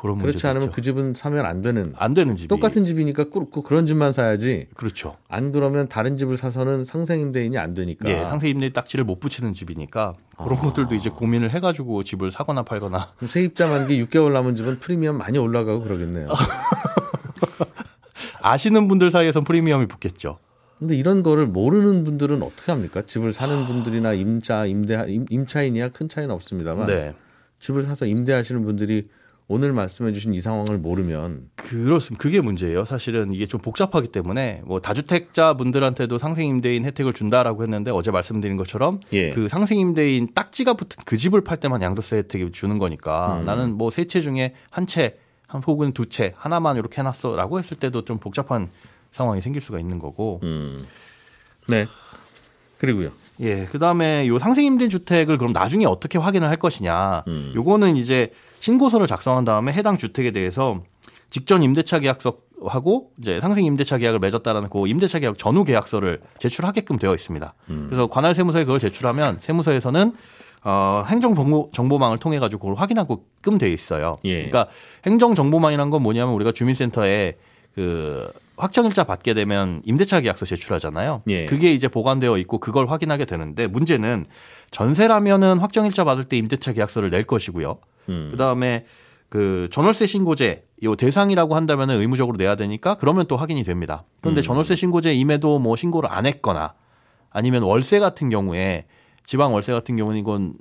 그런 0.03 0.17
그렇지 0.17 0.45
않으면 0.47 0.67
있죠. 0.67 0.75
그 0.75 0.81
집은 0.81 1.13
사면 1.13 1.45
안 1.45 1.61
되는 1.61 1.93
안 1.95 2.13
되는 2.13 2.35
집이 2.35 2.49
똑같은 2.49 2.83
집이니까 2.83 3.29
꼭, 3.29 3.51
꼭 3.51 3.63
그런 3.63 3.85
집만 3.85 4.11
사야지 4.11 4.67
그렇죠. 4.75 5.15
안 5.29 5.53
그러면 5.53 5.87
다른 5.87 6.17
집을 6.17 6.35
사서는 6.35 6.83
상생 6.83 7.21
임대인이 7.21 7.57
안 7.57 7.73
되니까 7.73 8.09
예, 8.09 8.25
상세 8.25 8.49
임대 8.49 8.69
딱지를 8.73 9.05
못 9.05 9.21
붙이는 9.21 9.53
집이니까 9.53 10.13
그런 10.35 10.57
아. 10.57 10.61
것들도 10.61 10.93
이제 10.95 11.09
고민을 11.09 11.53
해 11.53 11.61
가지고 11.61 12.03
집을 12.03 12.31
사거나 12.31 12.63
팔거나 12.63 13.13
세입자 13.25 13.69
만기 13.69 14.03
6개월 14.03 14.33
남은 14.33 14.57
집은 14.57 14.81
프리미엄 14.81 15.17
많이 15.17 15.37
올라가고 15.37 15.81
그러겠네요. 15.81 16.27
아시는 18.43 18.89
분들 18.89 19.09
사이에선 19.09 19.45
프리미엄이 19.45 19.85
붙겠죠. 19.85 20.37
근데 20.79 20.97
이런 20.97 21.23
거를 21.23 21.47
모르는 21.47 22.03
분들은 22.03 22.43
어떻게 22.43 22.73
합니까? 22.73 23.03
집을 23.03 23.31
사는 23.31 23.67
분들이나 23.67 24.11
임차 24.11 24.65
임대 24.65 25.05
임, 25.07 25.25
임차인이야 25.29 25.91
큰 25.91 26.09
차이는 26.09 26.35
없습니다만 26.35 26.87
네. 26.87 27.15
집을 27.59 27.83
사서 27.83 28.05
임대하시는 28.05 28.65
분들이 28.65 29.07
오늘 29.53 29.71
말씀해 29.71 30.13
주신 30.13 30.33
이 30.33 30.41
상황을 30.41 30.79
모르면 30.79 31.49
그렇습니다. 31.55 32.19
그게 32.19 32.41
문제예요. 32.41 32.85
사실은 32.85 33.31
이게 33.33 33.45
좀 33.45 33.61
복잡하기 33.61 34.07
때문에 34.07 34.63
뭐 34.65 34.81
다주택자 34.81 35.53
분들한테도 35.53 36.17
상생 36.17 36.47
임대인 36.47 36.85
혜택을 36.85 37.13
준다라고 37.13 37.61
했는데 37.61 37.91
어제 37.91 38.09
말씀드린 38.09 38.57
것처럼 38.57 38.99
예. 39.11 39.29
그 39.29 39.47
상생 39.47 39.77
임대인 39.77 40.33
딱지가 40.33 40.73
붙은 40.73 41.03
그 41.05 41.17
집을 41.17 41.41
팔 41.41 41.59
때만 41.59 41.83
양도세 41.83 42.17
혜택이 42.17 42.51
주는 42.51 42.79
거니까 42.79 43.39
음. 43.41 43.45
나는 43.45 43.77
뭐 43.77 43.89
세 43.91 44.05
채 44.05 44.21
중에 44.21 44.55
한 44.71 44.87
채, 44.87 45.17
한 45.45 45.61
혹은 45.61 45.93
두 45.93 46.07
채 46.07 46.33
하나만 46.35 46.77
이렇게 46.77 47.01
해 47.01 47.03
놨어라고 47.03 47.59
했을 47.59 47.77
때도 47.77 48.05
좀 48.05 48.17
복잡한 48.17 48.71
상황이 49.11 49.39
생길 49.41 49.61
수가 49.61 49.77
있는 49.77 49.99
거고. 49.99 50.39
음. 50.41 50.79
네 51.67 51.85
그리고요 52.79 53.11
예, 53.41 53.65
그 53.65 53.79
다음에 53.79 54.27
요 54.27 54.39
상생임대 54.39 54.87
주택을 54.87 55.37
그럼 55.37 55.53
나중에 55.53 55.85
어떻게 55.85 56.17
확인을 56.17 56.49
할 56.49 56.57
것이냐. 56.57 57.23
음. 57.27 57.51
요거는 57.55 57.97
이제 57.97 58.31
신고서를 58.59 59.07
작성한 59.07 59.43
다음에 59.43 59.73
해당 59.73 59.97
주택에 59.97 60.31
대해서 60.31 60.81
직전 61.29 61.63
임대차 61.63 61.99
계약서하고 61.99 63.11
이제 63.19 63.39
상생 63.39 63.65
임대차 63.65 63.97
계약을 63.97 64.19
맺었다라는 64.19 64.69
그 64.69 64.87
임대차 64.87 65.19
계약 65.19 65.37
전후 65.37 65.63
계약서를 65.63 66.21
제출하게끔 66.37 66.97
되어 66.97 67.13
있습니다. 67.13 67.53
음. 67.69 67.85
그래서 67.89 68.07
관할 68.07 68.35
세무서에 68.35 68.65
그걸 68.65 68.79
제출하면 68.79 69.39
세무서에서는 69.41 70.13
어, 70.65 71.03
행정 71.07 71.35
정보, 71.35 71.69
정보망을 71.73 72.19
통해 72.19 72.39
가지고 72.39 72.61
그걸 72.61 72.75
확인하고끔 72.75 73.57
되어 73.57 73.69
있어요. 73.69 74.17
예. 74.23 74.35
그러니까 74.45 74.67
행정 75.05 75.35
정보망이란 75.35 75.89
건 75.89 76.01
뭐냐면 76.01 76.33
우리가 76.35 76.53
주민센터에 76.53 77.35
그 77.75 78.31
확정일자 78.57 79.03
받게 79.03 79.33
되면 79.33 79.81
임대차 79.85 80.21
계약서 80.21 80.45
제출하잖아요. 80.45 81.23
예. 81.29 81.45
그게 81.45 81.73
이제 81.73 81.87
보관되어 81.87 82.37
있고 82.39 82.59
그걸 82.59 82.89
확인하게 82.89 83.25
되는데 83.25 83.67
문제는 83.67 84.25
전세라면은 84.71 85.59
확정일자 85.59 86.03
받을 86.03 86.23
때 86.23 86.37
임대차 86.37 86.73
계약서를 86.73 87.09
낼 87.09 87.23
것이고요. 87.23 87.77
음. 88.09 88.29
그다음에 88.31 88.85
그 89.29 89.67
전월세 89.71 90.05
신고제 90.05 90.63
요 90.83 90.95
대상이라고 90.95 91.55
한다면은 91.55 91.99
의무적으로 91.99 92.37
내야 92.37 92.55
되니까 92.55 92.95
그러면 92.95 93.25
또 93.27 93.37
확인이 93.37 93.63
됩니다. 93.63 94.03
그런데 94.21 94.41
음. 94.41 94.43
전월세 94.43 94.75
신고제 94.75 95.13
임에도 95.15 95.57
뭐 95.57 95.75
신고를 95.75 96.11
안 96.11 96.25
했거나 96.25 96.75
아니면 97.31 97.63
월세 97.63 97.99
같은 97.99 98.29
경우에 98.29 98.85
지방 99.25 99.53
월세 99.53 99.71
같은 99.71 99.97
경우는 99.97 100.19
이건 100.19 100.53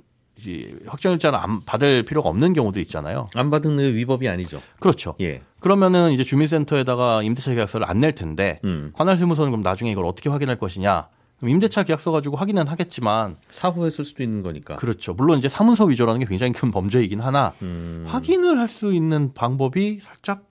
확정일자를 0.87 1.37
안 1.37 1.63
받을 1.63 2.03
필요가 2.03 2.29
없는 2.29 2.53
경우도 2.53 2.79
있잖아요. 2.79 3.27
안 3.35 3.51
받은 3.51 3.77
게 3.77 3.93
위법이 3.93 4.27
아니죠. 4.27 4.61
그렇죠. 4.79 5.15
예. 5.21 5.41
그러면은 5.63 6.11
이제 6.11 6.23
주민센터에다가 6.23 7.23
임대차 7.23 7.53
계약서를 7.53 7.89
안 7.89 7.99
낼 7.99 8.11
텐데 8.11 8.59
음. 8.65 8.91
관할세무서는 8.93 9.49
그럼 9.51 9.63
나중에 9.63 9.89
이걸 9.91 10.05
어떻게 10.05 10.29
확인할 10.29 10.57
것이냐? 10.59 11.07
임대차 11.41 11.83
계약서 11.83 12.11
가지고 12.11 12.37
확인은 12.37 12.67
하겠지만 12.67 13.37
사후에 13.49 13.89
쓸 13.89 14.05
수도 14.05 14.23
있는 14.23 14.43
거니까. 14.43 14.75
그렇죠. 14.77 15.13
물론 15.13 15.37
이제 15.37 15.49
사문서 15.49 15.85
위조라는 15.85 16.19
게 16.19 16.25
굉장히 16.25 16.53
큰 16.53 16.69
범죄이긴 16.71 17.19
하나 17.21 17.53
음. 17.61 18.05
확인을 18.07 18.59
할 18.59 18.67
수 18.69 18.93
있는 18.93 19.33
방법이 19.33 19.99
살짝 20.01 20.43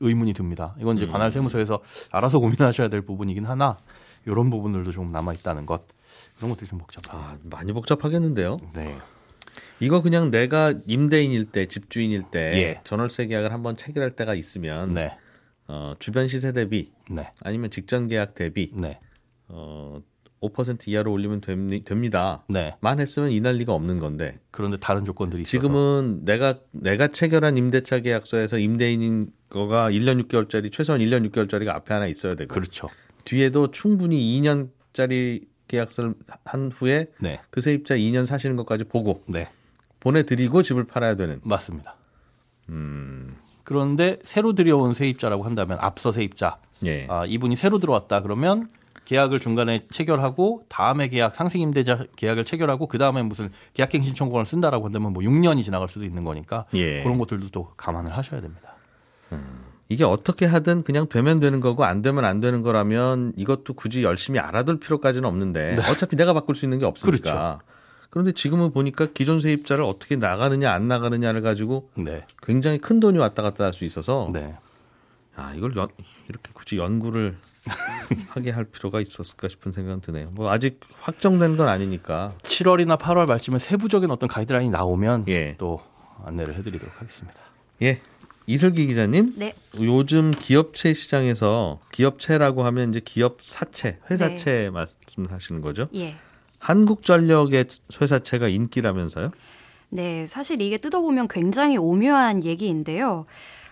의문이 0.00 0.32
듭니다. 0.32 0.74
이건 0.78 0.94
음. 0.94 0.96
이제 0.96 1.06
관할 1.06 1.30
세무서에서 1.32 1.80
알아서 2.10 2.38
고민하셔야 2.40 2.88
될 2.88 3.02
부분이긴 3.02 3.46
하나 3.46 3.78
이런 4.26 4.50
부분들도 4.50 4.90
좀 4.92 5.10
남아 5.12 5.32
있다는 5.34 5.64
것 5.66 5.82
그런 6.36 6.50
것들이 6.50 6.68
좀 6.68 6.78
복잡합니다. 6.78 7.32
아, 7.32 7.38
많이 7.44 7.72
복잡하겠는데요. 7.72 8.58
네. 8.74 8.96
이거 9.82 10.00
그냥 10.00 10.30
내가 10.30 10.72
임대인일 10.86 11.46
때, 11.46 11.66
집주인일 11.66 12.30
때 12.30 12.52
예. 12.54 12.80
전월세 12.84 13.26
계약을 13.26 13.52
한번 13.52 13.76
체결할 13.76 14.14
때가 14.14 14.34
있으면 14.36 14.92
네. 14.92 15.16
어, 15.66 15.94
주변 15.98 16.28
시세 16.28 16.52
대비 16.52 16.92
네. 17.10 17.32
아니면 17.40 17.68
직전 17.68 18.06
계약 18.06 18.36
대비 18.36 18.70
네. 18.74 19.00
어, 19.48 20.00
5% 20.40 20.86
이하로 20.86 21.10
올리면 21.10 21.40
됩니, 21.40 21.82
됩니다. 21.82 22.44
네. 22.48 22.76
만 22.80 23.00
했으면 23.00 23.32
이날 23.32 23.56
리가 23.56 23.72
없는 23.72 23.98
건데 23.98 24.38
그런데 24.52 24.76
다른 24.76 25.04
조건들이 25.04 25.42
있어서 25.42 25.50
지금은 25.50 26.24
내가 26.24 26.60
내가 26.70 27.08
체결한 27.08 27.56
임대차 27.56 28.00
계약서에서 28.00 28.58
임대인인 28.58 29.32
거가 29.50 29.90
1년 29.90 30.24
6개월짜리 30.24 30.70
최소한 30.72 31.00
1년 31.00 31.28
6개월짜리가 31.28 31.70
앞에 31.70 31.92
하나 31.92 32.06
있어야 32.06 32.36
되고 32.36 32.54
그렇죠. 32.54 32.86
뒤에도 33.24 33.72
충분히 33.72 34.40
2년짜리 34.40 35.46
계약서를 35.66 36.14
한 36.44 36.70
후에 36.72 37.06
네. 37.20 37.40
그 37.50 37.60
세입자 37.60 37.96
2년 37.96 38.26
사시는 38.26 38.54
것까지 38.54 38.84
보고 38.84 39.24
네. 39.26 39.48
보내드리고 40.02 40.62
집을 40.62 40.84
팔아야 40.84 41.14
되는 41.14 41.40
맞습니다. 41.44 41.94
그런데 43.64 44.18
새로 44.24 44.52
들여온 44.52 44.94
세입자라고 44.94 45.44
한다면 45.44 45.78
앞서 45.80 46.10
세입자 46.10 46.58
예. 46.84 47.06
아, 47.08 47.24
이분이 47.24 47.54
새로 47.54 47.78
들어왔다 47.78 48.22
그러면 48.22 48.68
계약을 49.04 49.40
중간에 49.40 49.86
체결하고 49.90 50.64
다음에 50.68 51.08
계약 51.08 51.34
상생 51.36 51.60
임대자 51.60 52.04
계약을 52.16 52.44
체결하고 52.44 52.86
그 52.88 52.98
다음에 52.98 53.22
무슨 53.22 53.50
계약갱신 53.74 54.14
청구권을 54.14 54.46
쓴다라고 54.46 54.86
한다면 54.86 55.12
뭐 55.12 55.22
6년이 55.22 55.62
지나갈 55.64 55.88
수도 55.88 56.04
있는 56.04 56.24
거니까 56.24 56.64
예. 56.74 57.02
그런 57.02 57.18
것들도 57.18 57.50
또 57.50 57.72
감안을 57.76 58.16
하셔야 58.16 58.40
됩니다. 58.40 58.74
이게 59.88 60.04
어떻게 60.04 60.46
하든 60.46 60.82
그냥 60.84 61.08
되면 61.08 61.38
되는 61.38 61.60
거고 61.60 61.84
안 61.84 62.02
되면 62.02 62.24
안 62.24 62.40
되는 62.40 62.62
거라면 62.62 63.34
이것도 63.36 63.74
굳이 63.74 64.02
열심히 64.02 64.38
알아둘 64.38 64.80
필요까지는 64.80 65.28
없는데 65.28 65.76
어차피 65.90 66.16
내가 66.16 66.32
바꿀 66.32 66.54
수 66.54 66.64
있는 66.64 66.78
게 66.78 66.86
없으니까. 66.86 67.60
그런데 68.12 68.32
지금은 68.32 68.72
보니까 68.72 69.06
기존 69.06 69.40
세입자를 69.40 69.82
어떻게 69.84 70.16
나가느냐 70.16 70.70
안 70.70 70.86
나가느냐를 70.86 71.40
가지고 71.40 71.88
네. 71.94 72.26
굉장히 72.42 72.76
큰 72.76 73.00
돈이 73.00 73.16
왔다 73.16 73.42
갔다 73.42 73.64
할 73.64 73.72
수 73.72 73.86
있어서 73.86 74.28
네. 74.34 74.54
아 75.34 75.54
이걸 75.56 75.74
연- 75.76 75.88
이렇게 76.28 76.50
굳이 76.52 76.76
연구를 76.76 77.38
하게 78.28 78.50
할 78.50 78.64
필요가 78.64 79.00
있었을까 79.00 79.48
싶은 79.48 79.72
생각은 79.72 80.02
드네요. 80.02 80.28
뭐 80.32 80.50
아직 80.50 80.80
확정된 81.00 81.56
건 81.56 81.68
아니니까. 81.68 82.34
7월이나 82.42 82.98
8월 82.98 83.24
말쯤에 83.26 83.58
세부적인 83.58 84.10
어떤 84.10 84.28
가이드라인이 84.28 84.68
나오면 84.70 85.24
예. 85.28 85.54
또 85.56 85.80
안내를 86.26 86.54
해드리도록 86.56 87.00
하겠습니다. 87.00 87.38
예. 87.80 88.02
이슬기 88.46 88.88
기자님, 88.88 89.34
네. 89.38 89.54
요즘 89.80 90.32
기업체 90.32 90.92
시장에서 90.92 91.80
기업체라고 91.92 92.64
하면 92.64 92.90
이제 92.90 93.00
기업 93.02 93.40
사채, 93.40 94.00
회사채 94.10 94.68
말씀하시는 94.70 95.62
거죠? 95.62 95.88
예. 95.94 96.16
한국전력의 96.62 97.66
회사채가 98.00 98.46
인기라면서요? 98.48 99.30
네, 99.90 100.26
사실 100.26 100.62
이게 100.62 100.78
뜯어보면 100.78 101.26
굉장히 101.28 101.76
오묘한 101.76 102.44
얘기인데요. 102.44 103.26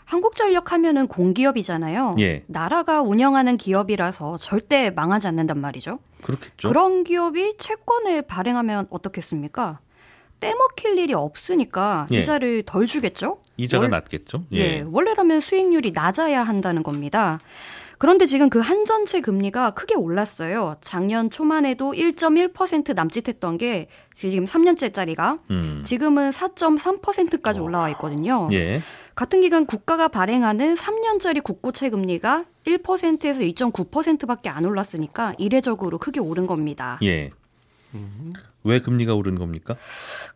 한국전력 0.05 0.73
하면은 0.73 1.07
공기업이잖아요. 1.07 2.17
예. 2.19 2.43
나라가 2.49 3.01
운영하는 3.01 3.57
기업이라서 3.57 4.39
절대 4.39 4.91
망하지 4.91 5.29
않는단 5.29 5.61
말이죠. 5.61 6.01
그렇겠죠. 6.23 6.69
그런 6.69 7.05
기업이 7.05 7.57
채권을 7.59 8.23
발행하면 8.23 8.89
어떻겠습니까? 8.91 9.79
떼먹힐 10.41 10.99
일이 10.99 11.15
없으니까 11.15 12.09
예. 12.13 12.19
이자를 12.19 12.65
덜 12.67 12.87
주겠죠? 12.87 13.39
이자가 13.57 13.83
월- 13.83 13.91
낮겠죠. 13.91 14.47
예. 14.53 14.81
원래라면 14.91 15.41
수익률이 15.41 15.93
낮아야 15.93 16.43
한다는 16.43 16.83
겁니다. 16.83 17.39
그런데 18.01 18.25
지금 18.25 18.49
그 18.49 18.61
한전채 18.61 19.21
금리가 19.21 19.73
크게 19.73 19.95
올랐어요. 19.95 20.77
작년 20.81 21.29
초만 21.29 21.67
해도 21.67 21.93
1.1% 21.93 22.95
남짓했던 22.95 23.59
게 23.59 23.89
지금 24.15 24.47
3년째짜리가 24.47 25.39
음. 25.51 25.83
지금은 25.85 26.31
4.3%까지 26.31 27.61
올라와 27.61 27.91
있거든요. 27.91 28.49
예. 28.53 28.81
같은 29.15 29.43
기간 29.43 29.67
국가가 29.67 30.09
발행하는 30.09 30.77
3년짜리 30.77 31.43
국고채 31.43 31.91
금리가 31.91 32.47
1%에서 32.65 33.43
2.9%밖에 33.43 34.49
안 34.49 34.65
올랐으니까 34.65 35.35
이례적으로 35.37 35.99
크게 35.99 36.21
오른 36.21 36.47
겁니다. 36.47 36.99
예. 37.03 37.29
왜 38.65 38.81
금리가 38.81 39.15
오른 39.15 39.35
겁니까? 39.37 39.77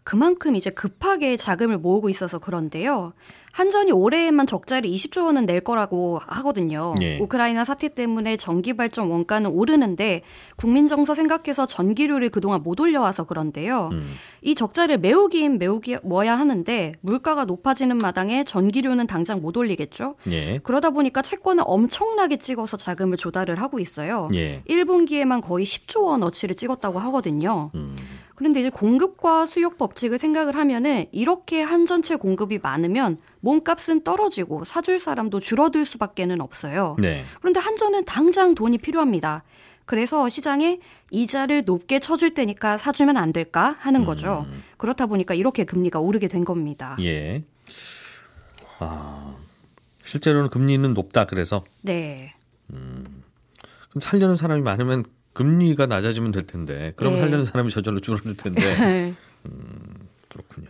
그만큼 0.02 0.56
이제 0.56 0.70
급하게 0.70 1.36
자금을 1.36 1.78
모으고 1.78 2.08
있어서 2.08 2.38
그런데요. 2.38 3.12
한전이 3.54 3.92
올해에만 3.92 4.48
적자를 4.48 4.90
20조 4.90 5.26
원은 5.26 5.46
낼 5.46 5.60
거라고 5.60 6.20
하거든요. 6.26 6.92
예. 7.00 7.18
우크라이나 7.20 7.64
사태 7.64 7.88
때문에 7.88 8.36
전기 8.36 8.76
발전 8.76 9.08
원가는 9.08 9.48
오르는데 9.48 10.22
국민 10.56 10.88
정서 10.88 11.14
생각해서 11.14 11.64
전기료를 11.66 12.30
그동안 12.30 12.64
못 12.64 12.80
올려와서 12.80 13.24
그런데요. 13.24 13.90
음. 13.92 14.14
이 14.42 14.56
적자를 14.56 14.98
메우긴 14.98 15.58
메우기 15.58 15.98
뭐야 16.02 16.36
하는데 16.36 16.94
물가가 17.00 17.44
높아지는 17.44 17.98
마당에 17.98 18.42
전기료는 18.42 19.06
당장 19.06 19.40
못 19.40 19.56
올리겠죠. 19.56 20.16
예. 20.30 20.58
그러다 20.58 20.90
보니까 20.90 21.22
채권을 21.22 21.62
엄청나게 21.64 22.38
찍어서 22.38 22.76
자금을 22.76 23.16
조달을 23.16 23.62
하고 23.62 23.78
있어요. 23.78 24.28
예. 24.34 24.62
1분기에만 24.68 25.40
거의 25.40 25.64
10조 25.64 26.06
원 26.06 26.24
어치를 26.24 26.56
찍었다고 26.56 26.98
하거든요. 26.98 27.70
음. 27.76 27.96
그런데 28.34 28.60
이제 28.60 28.70
공급과 28.70 29.46
수요 29.46 29.70
법칙을 29.70 30.18
생각을 30.18 30.56
하면은 30.56 31.06
이렇게 31.12 31.62
한 31.62 31.86
전체 31.86 32.16
공급이 32.16 32.58
많으면 32.58 33.16
몸값은 33.40 34.02
떨어지고 34.02 34.64
사줄 34.64 34.98
사람도 34.98 35.40
줄어들 35.40 35.84
수밖에는 35.84 36.40
없어요. 36.40 36.96
네. 36.98 37.24
그런데 37.40 37.60
한전은 37.60 38.04
당장 38.04 38.54
돈이 38.54 38.78
필요합니다. 38.78 39.44
그래서 39.84 40.28
시장에 40.28 40.80
이자를 41.10 41.64
높게 41.66 42.00
쳐줄 42.00 42.34
테니까 42.34 42.78
사주면 42.78 43.16
안 43.16 43.32
될까 43.32 43.76
하는 43.78 44.04
거죠. 44.04 44.46
그렇다 44.78 45.06
보니까 45.06 45.34
이렇게 45.34 45.64
금리가 45.64 46.00
오르게 46.00 46.28
된 46.28 46.44
겁니다. 46.44 46.96
예. 47.00 47.44
아. 48.78 49.36
실제로는 50.04 50.50
금리는 50.50 50.92
높다 50.94 51.24
그래서 51.24 51.64
네. 51.80 52.34
그럼 52.66 54.00
살려는 54.00 54.36
사람이 54.36 54.62
많으면 54.62 55.04
금리가 55.34 55.86
낮아지면 55.86 56.30
될 56.32 56.46
텐데 56.46 56.92
그럼 56.96 57.14
예. 57.14 57.20
살려는 57.20 57.44
사람이 57.44 57.70
저절로 57.70 58.00
줄어들 58.00 58.36
텐데 58.36 58.62
그렇군요. 60.28 60.68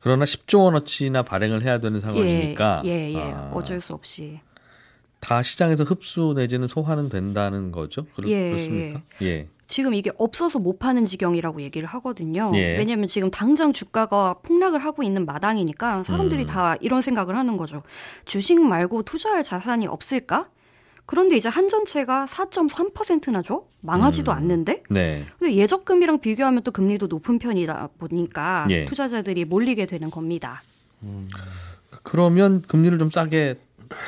그러나 0.00 0.24
10조 0.24 0.64
원어치나 0.64 1.22
발행을 1.22 1.62
해야 1.62 1.78
되는 1.80 2.00
상황이니까 2.00 2.82
예, 2.84 2.90
예, 2.90 3.12
예. 3.12 3.32
아, 3.32 3.50
어쩔 3.52 3.80
수 3.80 3.92
없이. 3.92 4.40
다 5.18 5.42
시장에서 5.42 5.82
흡수 5.82 6.34
내지는 6.36 6.68
소화는 6.68 7.08
된다는 7.08 7.72
거죠. 7.72 8.06
그렇, 8.14 8.28
예, 8.28 8.50
그렇습니까? 8.50 9.02
예. 9.22 9.48
지금 9.66 9.94
이게 9.94 10.12
없어서 10.16 10.60
못 10.60 10.78
파는 10.78 11.06
지경이라고 11.06 11.60
얘기를 11.62 11.88
하거든요. 11.88 12.52
예. 12.54 12.76
왜냐하면 12.76 13.08
지금 13.08 13.30
당장 13.30 13.72
주가가 13.72 14.34
폭락을 14.42 14.84
하고 14.84 15.02
있는 15.02 15.26
마당이니까 15.26 16.04
사람들이 16.04 16.42
음. 16.42 16.46
다 16.46 16.76
이런 16.80 17.02
생각을 17.02 17.36
하는 17.36 17.56
거죠. 17.56 17.82
주식 18.26 18.60
말고 18.60 19.02
투자할 19.02 19.42
자산이 19.42 19.88
없을까? 19.88 20.48
그런데 21.06 21.36
이제 21.36 21.48
한전채가 21.48 22.26
4.3%나 22.26 23.40
줘? 23.42 23.64
망하지도 23.80 24.32
음. 24.32 24.36
않는데? 24.36 24.82
네. 24.90 25.24
근데 25.38 25.54
예적금이랑 25.54 26.20
비교하면 26.20 26.64
또 26.64 26.72
금리도 26.72 27.06
높은 27.06 27.38
편이다 27.38 27.90
보니까 27.98 28.66
예. 28.70 28.84
투자자들이 28.86 29.44
몰리게 29.44 29.86
되는 29.86 30.10
겁니다. 30.10 30.62
그러면 32.02 32.62
금리를 32.62 32.98
좀 32.98 33.10
싸게 33.10 33.54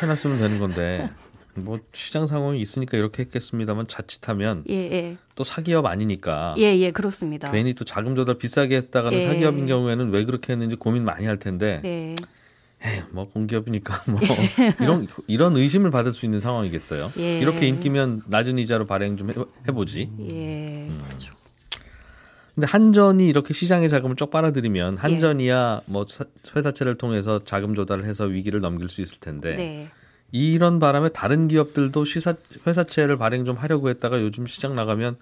해놨으면 0.02 0.38
되는 0.38 0.58
건데 0.58 1.08
뭐 1.54 1.78
시장 1.92 2.26
상황이 2.26 2.60
있으니까 2.60 2.96
이렇게 2.96 3.22
했겠습니다만 3.22 3.86
자칫하면 3.88 4.64
예, 4.68 4.74
예. 4.74 5.16
또 5.34 5.44
사기업 5.44 5.86
아니니까 5.86 6.54
예, 6.58 6.76
예, 6.78 6.90
그렇습니다. 6.90 7.50
괜히 7.50 7.74
또 7.74 7.84
자금 7.84 8.16
조달 8.16 8.38
비싸게 8.38 8.76
했다가는 8.76 9.18
예. 9.18 9.26
사기업인 9.26 9.66
경우에는 9.66 10.10
왜 10.10 10.24
그렇게 10.24 10.52
했는지 10.52 10.76
고민 10.76 11.04
많이 11.04 11.26
할 11.26 11.38
텐데 11.38 11.80
네. 11.82 12.14
에이, 12.84 13.02
뭐 13.10 13.28
공기업이니까 13.28 14.02
뭐 14.12 14.20
이런 14.80 15.08
이런 15.26 15.56
의심을 15.56 15.90
받을 15.90 16.14
수 16.14 16.24
있는 16.26 16.38
상황이겠어요. 16.40 17.10
예. 17.18 17.40
이렇게 17.40 17.66
인기면 17.66 18.22
낮은 18.26 18.58
이자로 18.58 18.86
발행 18.86 19.16
좀 19.16 19.30
해, 19.30 19.34
해보지. 19.66 20.10
예. 20.20 20.86
음. 20.88 21.02
그렇죠. 21.08 21.34
근데 22.54 22.66
한전이 22.66 23.28
이렇게 23.28 23.54
시장의 23.54 23.88
자금을 23.88 24.16
쪽 24.16 24.28
예. 24.28 24.30
빨아들이면 24.32 24.96
한전이야 24.98 25.82
뭐 25.86 26.06
사- 26.08 26.24
회사채를 26.56 26.96
통해서 26.98 27.40
자금 27.44 27.74
조달을 27.74 28.04
해서 28.04 28.24
위기를 28.24 28.60
넘길 28.60 28.88
수 28.88 29.00
있을 29.00 29.18
텐데 29.20 29.54
네. 29.56 29.88
이런 30.32 30.78
바람에 30.78 31.08
다른 31.10 31.48
기업들도 31.48 32.04
시사 32.04 32.34
회사채를 32.66 33.16
발행 33.16 33.44
좀 33.44 33.56
하려고 33.56 33.88
했다가 33.88 34.20
요즘 34.22 34.46
시장 34.46 34.74
나가면 34.76 35.16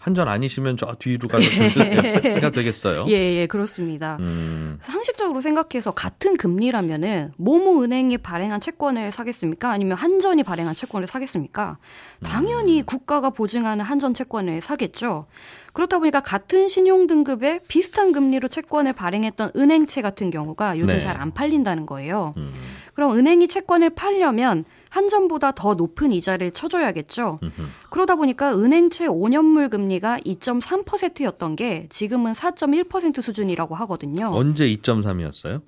한전 0.00 0.28
아니시면 0.28 0.78
저 0.78 0.94
뒤로 0.98 1.28
가서 1.28 1.42
줄서가 1.48 2.50
되겠어요. 2.50 3.04
예, 3.08 3.12
예, 3.12 3.46
그렇습니다. 3.46 4.16
음, 4.20 4.78
상식적으로 4.80 5.42
생각해서 5.42 5.90
같은 5.90 6.38
금리라면은 6.38 7.32
모모 7.36 7.84
은행이 7.84 8.16
발행한 8.18 8.60
채권을 8.60 9.12
사겠습니까? 9.12 9.70
아니면 9.70 9.98
한전이 9.98 10.42
발행한 10.42 10.74
채권을 10.74 11.06
사겠습니까? 11.06 11.76
음. 12.20 12.24
당연히 12.24 12.82
국가가 12.82 13.28
보증하는 13.28 13.84
한전 13.84 14.14
채권을 14.14 14.62
사겠죠. 14.62 15.26
그렇다 15.74 15.98
보니까 15.98 16.20
같은 16.20 16.68
신용 16.68 17.06
등급의 17.06 17.60
비슷한 17.68 18.12
금리로 18.12 18.48
채권을 18.48 18.94
발행했던 18.94 19.52
은행채 19.54 20.00
같은 20.00 20.30
경우가 20.30 20.78
요즘 20.78 20.94
네. 20.94 20.98
잘안 20.98 21.32
팔린다는 21.34 21.84
거예요. 21.84 22.32
음, 22.38 22.50
그럼 22.94 23.16
은행이 23.18 23.48
채권을 23.48 23.90
팔려면 23.90 24.64
한전보다 24.90 25.52
더 25.52 25.74
높은 25.74 26.12
이자를 26.12 26.50
쳐줘야겠죠. 26.50 27.38
음흠. 27.42 27.62
그러다 27.90 28.16
보니까 28.16 28.52
은행채 28.54 29.06
5년물 29.08 29.70
금리가 29.70 30.18
2.3%였던 30.20 31.56
게 31.56 31.86
지금은 31.90 32.32
4.1% 32.32 33.22
수준이라고 33.22 33.74
하거든요. 33.76 34.30
언제 34.34 34.66
2.3이었어요? 34.68 35.62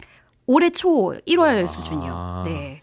올해 0.46 0.70
초 0.70 1.14
1월 1.26 1.64
아. 1.64 1.66
수준이요. 1.66 2.42
네. 2.46 2.82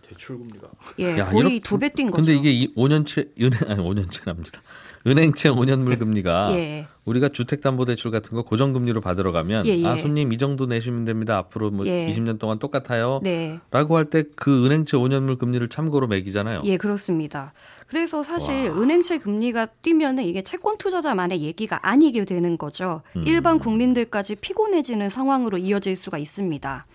대출 0.00 0.38
금리가 0.38 0.68
예, 0.98 1.18
야, 1.18 1.26
거의 1.28 1.40
이렇게- 1.42 1.60
두배 1.60 1.90
뛴 1.90 2.06
거죠. 2.10 2.16
근데 2.24 2.34
이게 2.34 2.50
이 2.50 2.74
5년채 2.74 3.40
은행 3.40 3.60
아니 3.70 3.80
5년채랍니다. 3.88 4.58
은행채 5.06 5.50
5년물 5.50 5.98
금리가 5.98 6.50
예. 6.56 6.86
우리가 7.04 7.28
주택담보대출 7.28 8.10
같은 8.10 8.34
거 8.34 8.42
고정금리로 8.42 9.00
받으러 9.00 9.30
가면 9.30 9.64
예, 9.66 9.78
예. 9.78 9.86
아 9.86 9.96
손님 9.96 10.32
이 10.32 10.38
정도 10.38 10.66
내시면 10.66 11.04
됩니다. 11.04 11.36
앞으로 11.38 11.70
뭐 11.70 11.86
예. 11.86 12.08
20년 12.10 12.38
동안 12.40 12.58
똑같아요. 12.58 13.20
네. 13.22 13.60
라고 13.70 13.96
할 13.96 14.06
때 14.06 14.24
그 14.34 14.66
은행채 14.66 14.96
5년물 14.96 15.38
금리를 15.38 15.66
참고로 15.68 16.08
매기잖아요. 16.08 16.62
예, 16.64 16.76
그렇습니다. 16.76 17.52
그래서 17.86 18.24
사실 18.24 18.52
은행채 18.66 19.18
금리가 19.18 19.66
뛰면은 19.82 20.24
이게 20.24 20.42
채권 20.42 20.76
투자자만의 20.78 21.42
얘기가 21.42 21.78
아니게 21.82 22.24
되는 22.24 22.58
거죠. 22.58 23.02
음. 23.14 23.22
일반 23.26 23.60
국민들까지 23.60 24.34
피곤해지는 24.36 25.08
상황으로 25.08 25.58
이어질 25.58 25.94
수가 25.94 26.18
있습니다. 26.18 26.86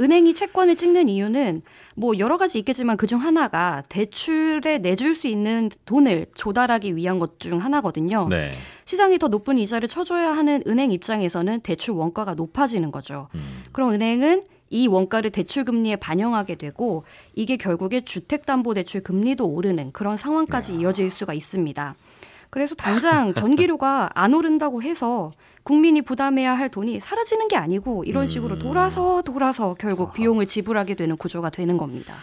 은행이 0.00 0.34
채권을 0.34 0.74
찍는 0.74 1.08
이유는 1.08 1.62
뭐 1.94 2.18
여러 2.18 2.36
가지 2.36 2.58
있겠지만 2.58 2.96
그중 2.96 3.20
하나가 3.20 3.84
대출에 3.88 4.78
내줄 4.78 5.14
수 5.14 5.28
있는 5.28 5.70
돈을 5.84 6.26
조달하기 6.34 6.96
위한 6.96 7.20
것 7.20 7.38
중 7.38 7.51
하나거든요. 7.60 8.28
네. 8.28 8.50
시장이 8.84 9.18
더 9.18 9.28
높은 9.28 9.58
이자를 9.58 9.88
쳐줘야 9.88 10.32
하는 10.32 10.62
은행 10.66 10.92
입장에서는 10.92 11.60
대출 11.60 11.94
원가가 11.94 12.34
높아지는 12.34 12.90
거죠. 12.90 13.28
음. 13.34 13.64
그럼 13.72 13.92
은행은 13.92 14.40
이 14.70 14.86
원가를 14.86 15.30
대출 15.30 15.64
금리에 15.64 15.96
반영하게 15.96 16.54
되고 16.54 17.04
이게 17.34 17.56
결국에 17.56 18.04
주택담보대출 18.04 19.02
금리도 19.02 19.46
오르는 19.46 19.92
그런 19.92 20.16
상황까지 20.16 20.74
이어질 20.74 21.10
수가 21.10 21.34
있습니다. 21.34 21.94
그래서 22.48 22.74
당장 22.74 23.32
전기료가 23.34 24.10
안 24.14 24.34
오른다고 24.34 24.82
해서 24.82 25.30
국민이 25.62 26.02
부담해야 26.02 26.52
할 26.54 26.70
돈이 26.70 27.00
사라지는 27.00 27.48
게 27.48 27.56
아니고 27.56 28.04
이런 28.04 28.26
식으로 28.26 28.58
돌아서 28.58 29.22
돌아서 29.22 29.74
결국 29.78 30.12
비용을 30.12 30.46
지불하게 30.46 30.94
되는 30.94 31.16
구조가 31.16 31.50
되는 31.50 31.78
겁니다. 31.78 32.14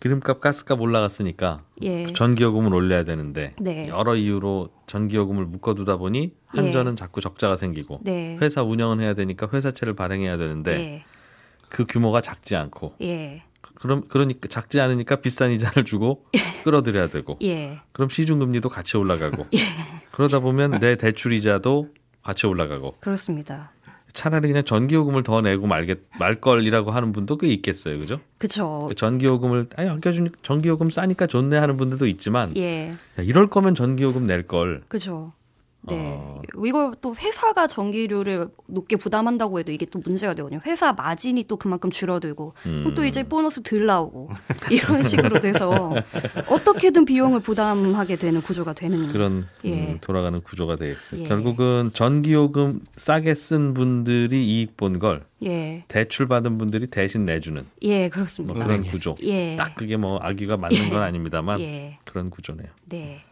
기름값, 0.00 0.40
가스값 0.40 0.80
올라갔으니까 0.80 1.62
예. 1.82 2.12
전기요금을 2.12 2.72
올려야 2.74 3.04
되는데 3.04 3.54
네. 3.58 3.88
여러 3.88 4.14
이유로 4.14 4.68
전기요금을 4.86 5.44
묶어두다 5.46 5.96
보니 5.96 6.34
한전은 6.46 6.96
자꾸 6.96 7.20
적자가 7.20 7.56
생기고 7.56 8.00
네. 8.02 8.38
회사 8.40 8.62
운영은 8.62 9.00
해야 9.00 9.14
되니까 9.14 9.48
회사채를 9.52 9.94
발행해야 9.94 10.36
되는데 10.36 10.72
예. 10.72 11.04
그 11.68 11.84
규모가 11.86 12.20
작지 12.20 12.56
않고 12.56 12.94
예. 13.02 13.42
그럼 13.74 14.04
그러니까 14.08 14.48
작지 14.48 14.80
않으니까 14.80 15.16
비싼 15.16 15.50
이자를 15.50 15.84
주고 15.84 16.24
끌어들여야 16.64 17.08
되고 17.08 17.36
예. 17.42 17.80
그럼 17.92 18.08
시중금리도 18.08 18.68
같이 18.68 18.96
올라가고 18.96 19.46
그러다 20.12 20.40
보면 20.40 20.78
내 20.80 20.96
대출 20.96 21.32
이자도 21.32 21.88
같이 22.22 22.46
올라가고 22.46 22.96
그렇습니다. 23.00 23.72
차라리 24.18 24.48
그냥 24.48 24.64
전기요금을 24.64 25.22
더 25.22 25.40
내고 25.40 25.68
말겠 25.68 26.00
말걸이라고 26.18 26.90
하는 26.90 27.12
분도 27.12 27.38
꽤 27.38 27.46
있겠어요, 27.46 28.00
그죠? 28.00 28.18
그쵸. 28.38 28.90
전기요금을 28.96 29.66
아니 29.76 29.88
아껴주니 29.88 30.30
전기요금 30.42 30.90
싸니까 30.90 31.28
좋네 31.28 31.56
하는 31.56 31.76
분들도 31.76 32.04
있지만 32.08 32.56
예. 32.56 32.90
야, 32.90 33.22
이럴 33.22 33.48
거면 33.48 33.76
전기요금 33.76 34.26
낼 34.26 34.48
걸. 34.48 34.82
그죠. 34.88 35.32
네. 35.82 36.16
어. 36.18 36.42
이걸 36.66 36.94
또 37.00 37.14
회사가 37.14 37.66
전기료를 37.68 38.48
높게 38.66 38.96
부담한다고 38.96 39.60
해도 39.60 39.70
이게 39.72 39.86
또 39.86 40.00
문제가 40.04 40.34
되거든요. 40.34 40.60
회사 40.66 40.92
마진이 40.92 41.44
또 41.44 41.56
그만큼 41.56 41.90
줄어들고 41.90 42.52
그럼 42.62 42.94
또 42.94 43.04
이제 43.04 43.22
보너스 43.22 43.62
덜 43.62 43.86
나오고 43.86 44.28
이런 44.70 45.04
식으로 45.04 45.38
돼서 45.40 45.94
어떻게든 46.48 47.04
비용을 47.04 47.40
부담하게 47.40 48.16
되는 48.16 48.40
구조가 48.42 48.72
되는 48.74 49.08
그런 49.12 49.46
예. 49.64 49.92
음, 49.92 49.98
돌아가는 50.00 50.38
구조가 50.40 50.76
되겠어요. 50.76 51.22
예. 51.22 51.28
결국은 51.28 51.90
전기요금 51.94 52.80
싸게 52.96 53.34
쓴 53.34 53.72
분들이 53.74 54.44
이익 54.44 54.76
본 54.76 54.98
걸 54.98 55.24
예. 55.44 55.84
대출 55.86 56.26
받은 56.26 56.58
분들이 56.58 56.88
대신 56.88 57.24
내주는 57.24 57.64
예, 57.82 58.00
뭐 58.02 58.08
그렇습니다. 58.10 58.64
그런 58.66 58.82
구조. 58.82 59.16
예. 59.22 59.54
딱 59.56 59.76
그게 59.76 59.96
뭐 59.96 60.18
아기가 60.20 60.56
맞는 60.56 60.90
건 60.90 61.02
아닙니다만 61.04 61.60
예. 61.60 61.98
그런 62.04 62.30
구조네요. 62.30 62.66
네. 62.86 63.22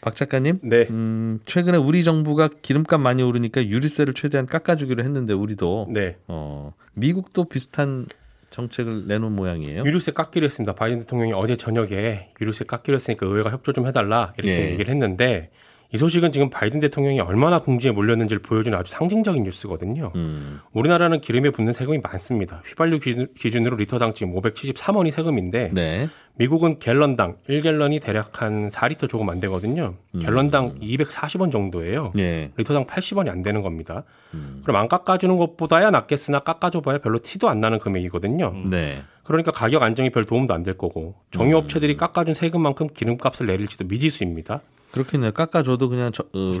박 0.00 0.14
작가님, 0.14 0.60
네. 0.62 0.86
음, 0.90 1.40
최근에 1.44 1.76
우리 1.76 2.04
정부가 2.04 2.48
기름값 2.62 3.00
많이 3.00 3.22
오르니까 3.22 3.64
유류세를 3.66 4.14
최대한 4.14 4.46
깎아주기로 4.46 5.02
했는데 5.02 5.34
우리도 5.34 5.88
네. 5.90 6.16
어, 6.28 6.72
미국도 6.94 7.44
비슷한 7.44 8.06
정책을 8.50 9.06
내놓은 9.08 9.34
모양이에요. 9.34 9.82
유류세 9.84 10.12
깎기로 10.12 10.44
했습니다. 10.46 10.74
바이든 10.74 11.00
대통령이 11.00 11.32
어제 11.34 11.56
저녁에 11.56 12.28
유류세 12.40 12.64
깎기로 12.64 12.94
했으니까 12.94 13.26
의회가 13.26 13.50
협조 13.50 13.72
좀 13.72 13.86
해달라 13.86 14.32
이렇게 14.38 14.66
예. 14.68 14.70
얘기를 14.72 14.90
했는데 14.92 15.50
이 15.92 15.96
소식은 15.96 16.32
지금 16.32 16.48
바이든 16.50 16.80
대통령이 16.80 17.20
얼마나 17.20 17.60
궁지에 17.60 17.90
몰렸는지를 17.92 18.40
보여주는 18.42 18.76
아주 18.78 18.92
상징적인 18.92 19.42
뉴스거든요. 19.42 20.12
음, 20.16 20.60
우리나라는 20.72 21.20
기름에 21.20 21.50
붙는 21.50 21.72
세금이 21.72 21.98
많습니다. 22.02 22.62
휘발유 22.66 22.98
기준- 23.00 23.28
기준으로 23.38 23.76
리터당 23.76 24.12
지금 24.14 24.34
573원이 24.34 25.10
세금인데 25.10 25.70
네. 25.72 26.08
미국은 26.38 26.78
갤런당 26.78 27.36
1갤런이 27.48 28.00
대략 28.00 28.40
한 28.42 28.68
4리터 28.68 29.08
조금 29.08 29.28
안 29.28 29.40
되거든요. 29.40 29.94
갤런당 30.20 30.78
240원 30.80 31.50
정도예요. 31.50 32.12
예. 32.16 32.52
리터당 32.56 32.86
80원이 32.86 33.28
안 33.28 33.42
되는 33.42 33.60
겁니다. 33.60 34.04
음. 34.34 34.60
그럼 34.62 34.80
안 34.80 34.88
깎아주는 34.88 35.36
것보다야 35.36 35.90
낫겠으나 35.90 36.40
깎아줘봐야 36.40 36.98
별로 36.98 37.18
티도 37.18 37.48
안 37.48 37.60
나는 37.60 37.78
금액이거든요. 37.80 38.54
네. 38.70 39.02
그러니까 39.24 39.50
가격 39.52 39.82
안정이 39.82 40.10
별 40.10 40.24
도움도 40.24 40.54
안 40.54 40.62
될 40.62 40.78
거고 40.78 41.16
정유업체들이 41.32 41.96
깎아준 41.96 42.34
세금만큼 42.34 42.88
기름값을 42.94 43.46
내릴지도 43.46 43.84
미지수입니다. 43.86 44.60
그렇겠네요. 44.92 45.32
깎아줘도 45.32 45.88
그냥 45.88 46.12
저, 46.12 46.22
어, 46.34 46.52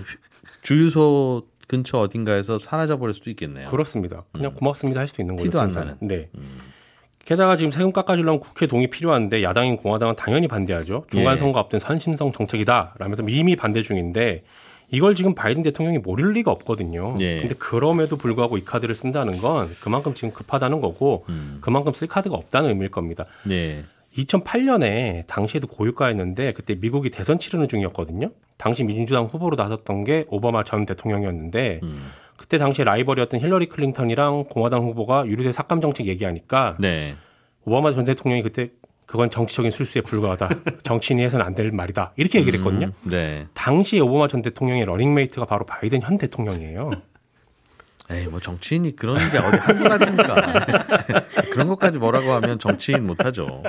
주유소 0.62 1.42
근처 1.66 1.98
어딘가에서 1.98 2.58
사라져 2.58 2.96
버릴 2.98 3.14
수도 3.14 3.30
있겠네요. 3.30 3.68
그렇습니다. 3.70 4.24
그냥 4.32 4.54
고맙습니다 4.54 5.00
할 5.00 5.06
수도 5.08 5.22
있는 5.22 5.36
거죠. 5.36 5.44
티도 5.44 5.60
안. 5.60 5.68
나는. 5.68 5.96
음. 6.36 6.58
네. 7.28 7.34
게다가 7.34 7.58
지금 7.58 7.70
세금 7.70 7.92
깎아주려면 7.92 8.40
국회 8.40 8.66
동의 8.66 8.86
필요한데 8.88 9.42
야당인 9.42 9.76
공화당은 9.76 10.16
당연히 10.16 10.48
반대하죠. 10.48 11.04
중간 11.10 11.34
예. 11.34 11.38
선거 11.38 11.58
앞둔 11.58 11.78
선심성 11.78 12.32
정책이다. 12.32 12.94
라면서 12.98 13.22
이미 13.28 13.54
반대 13.54 13.82
중인데 13.82 14.44
이걸 14.90 15.14
지금 15.14 15.34
바이든 15.34 15.62
대통령이 15.62 15.98
모를 15.98 16.32
리가 16.32 16.50
없거든요. 16.50 17.14
예. 17.20 17.40
근데 17.40 17.54
그럼에도 17.54 18.16
불구하고 18.16 18.56
이 18.56 18.64
카드를 18.64 18.94
쓴다는 18.94 19.38
건 19.38 19.76
그만큼 19.80 20.14
지금 20.14 20.32
급하다는 20.32 20.80
거고 20.80 21.26
음. 21.28 21.58
그만큼 21.60 21.92
쓸 21.92 22.08
카드가 22.08 22.34
없다는 22.34 22.70
의미일 22.70 22.90
겁니다. 22.90 23.26
네. 23.44 23.82
2008년에 24.16 25.26
당시에도 25.26 25.66
고유가였는데 25.66 26.54
그때 26.54 26.74
미국이 26.74 27.10
대선 27.10 27.38
치르는 27.38 27.68
중이었거든요. 27.68 28.30
당시 28.56 28.82
민주당 28.82 29.26
후보로 29.26 29.54
나섰던 29.56 30.04
게 30.04 30.24
오바마 30.28 30.64
전 30.64 30.86
대통령이었는데 30.86 31.80
음. 31.82 32.08
그때 32.38 32.56
당시에 32.56 32.84
라이벌이었던 32.86 33.40
힐러리 33.40 33.66
클린턴이랑 33.66 34.44
공화당 34.48 34.84
후보가 34.84 35.26
유류세 35.26 35.52
삭감 35.52 35.80
정책 35.82 36.06
얘기하니까 36.06 36.76
네. 36.78 37.14
오바마 37.64 37.92
전 37.92 38.04
대통령이 38.04 38.42
그때 38.42 38.70
그건 39.06 39.28
정치적인 39.30 39.70
술수에 39.70 40.02
불과하다. 40.02 40.48
정치인이 40.84 41.22
해서는 41.22 41.44
안 41.44 41.54
될 41.54 41.70
말이다. 41.72 42.12
이렇게 42.16 42.38
얘기를 42.40 42.58
했거든요. 42.60 42.86
음, 42.86 43.10
네. 43.10 43.44
당시 43.54 43.98
오바마 44.00 44.28
전 44.28 44.40
대통령의 44.40 44.84
러닝메이트가 44.86 45.44
바로 45.46 45.66
바이든 45.66 46.02
현 46.02 46.16
대통령이에요. 46.16 46.90
에이, 48.10 48.26
뭐 48.26 48.40
정치인이 48.40 48.96
그런 48.96 49.18
게 49.30 49.38
어디 49.38 49.56
한두 49.58 49.84
가지입니까? 49.84 50.34
그런 51.52 51.68
것까지 51.68 51.98
뭐라고 51.98 52.32
하면 52.32 52.58
정치인 52.58 53.06
못하죠. 53.06 53.62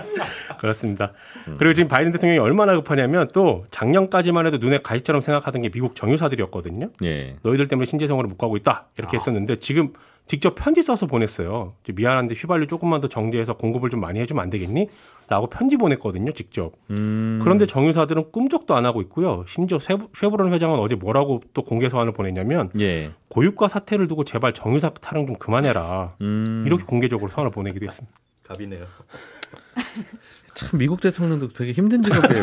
그렇습니다. 0.59 1.11
그리고 1.57 1.73
지금 1.73 1.89
바이든 1.89 2.13
대통령이 2.13 2.39
얼마나 2.39 2.75
급하냐면 2.75 3.27
또 3.33 3.65
작년까지만 3.71 4.47
해도 4.47 4.57
눈에 4.57 4.79
가시처럼 4.81 5.21
생각하던 5.21 5.61
게 5.61 5.69
미국 5.69 5.95
정유사들이었거든요. 5.95 6.89
예. 7.03 7.35
너희들 7.43 7.67
때문에 7.67 7.85
신재생으로 7.85 8.29
못 8.29 8.37
가고 8.37 8.55
있다 8.55 8.87
이렇게 8.97 9.17
했었는데 9.17 9.57
지금 9.57 9.93
직접 10.25 10.55
편지 10.55 10.83
써서 10.83 11.05
보냈어요. 11.07 11.73
미안한데 11.87 12.35
휘발유 12.35 12.67
조금만 12.67 13.01
더 13.01 13.09
정제해서 13.09 13.57
공급을 13.57 13.89
좀 13.89 13.99
많이 13.99 14.19
해주면 14.19 14.43
안 14.43 14.49
되겠니? 14.49 14.87
라고 15.29 15.47
편지 15.47 15.77
보냈거든요, 15.77 16.31
직접. 16.31 16.73
음. 16.89 17.39
그런데 17.43 17.67
정유사들은 17.67 18.31
꿈쩍도 18.31 18.75
안 18.75 18.85
하고 18.85 19.01
있고요. 19.03 19.45
심지어 19.47 19.77
쉐브- 19.77 20.09
쉐브론 20.15 20.51
회장은 20.53 20.79
어제 20.79 20.95
뭐라고 20.95 21.41
또 21.53 21.61
공개 21.63 21.87
서한을 21.87 22.13
보냈냐면 22.13 22.71
예. 22.79 23.11
고유가 23.29 23.67
사태를 23.67 24.07
두고 24.07 24.23
제발 24.23 24.53
정유사 24.53 24.89
타령 25.01 25.27
좀 25.27 25.35
그만해라. 25.37 26.15
음. 26.21 26.63
이렇게 26.65 26.83
공개적으로 26.83 27.29
서한을 27.29 27.51
보내기도 27.51 27.85
했습니다. 27.85 28.17
갑이네요. 28.47 28.85
참 30.55 30.79
미국 30.79 30.99
대통령도 30.99 31.47
되게 31.49 31.71
힘든 31.71 32.01
직업이에요. 32.03 32.41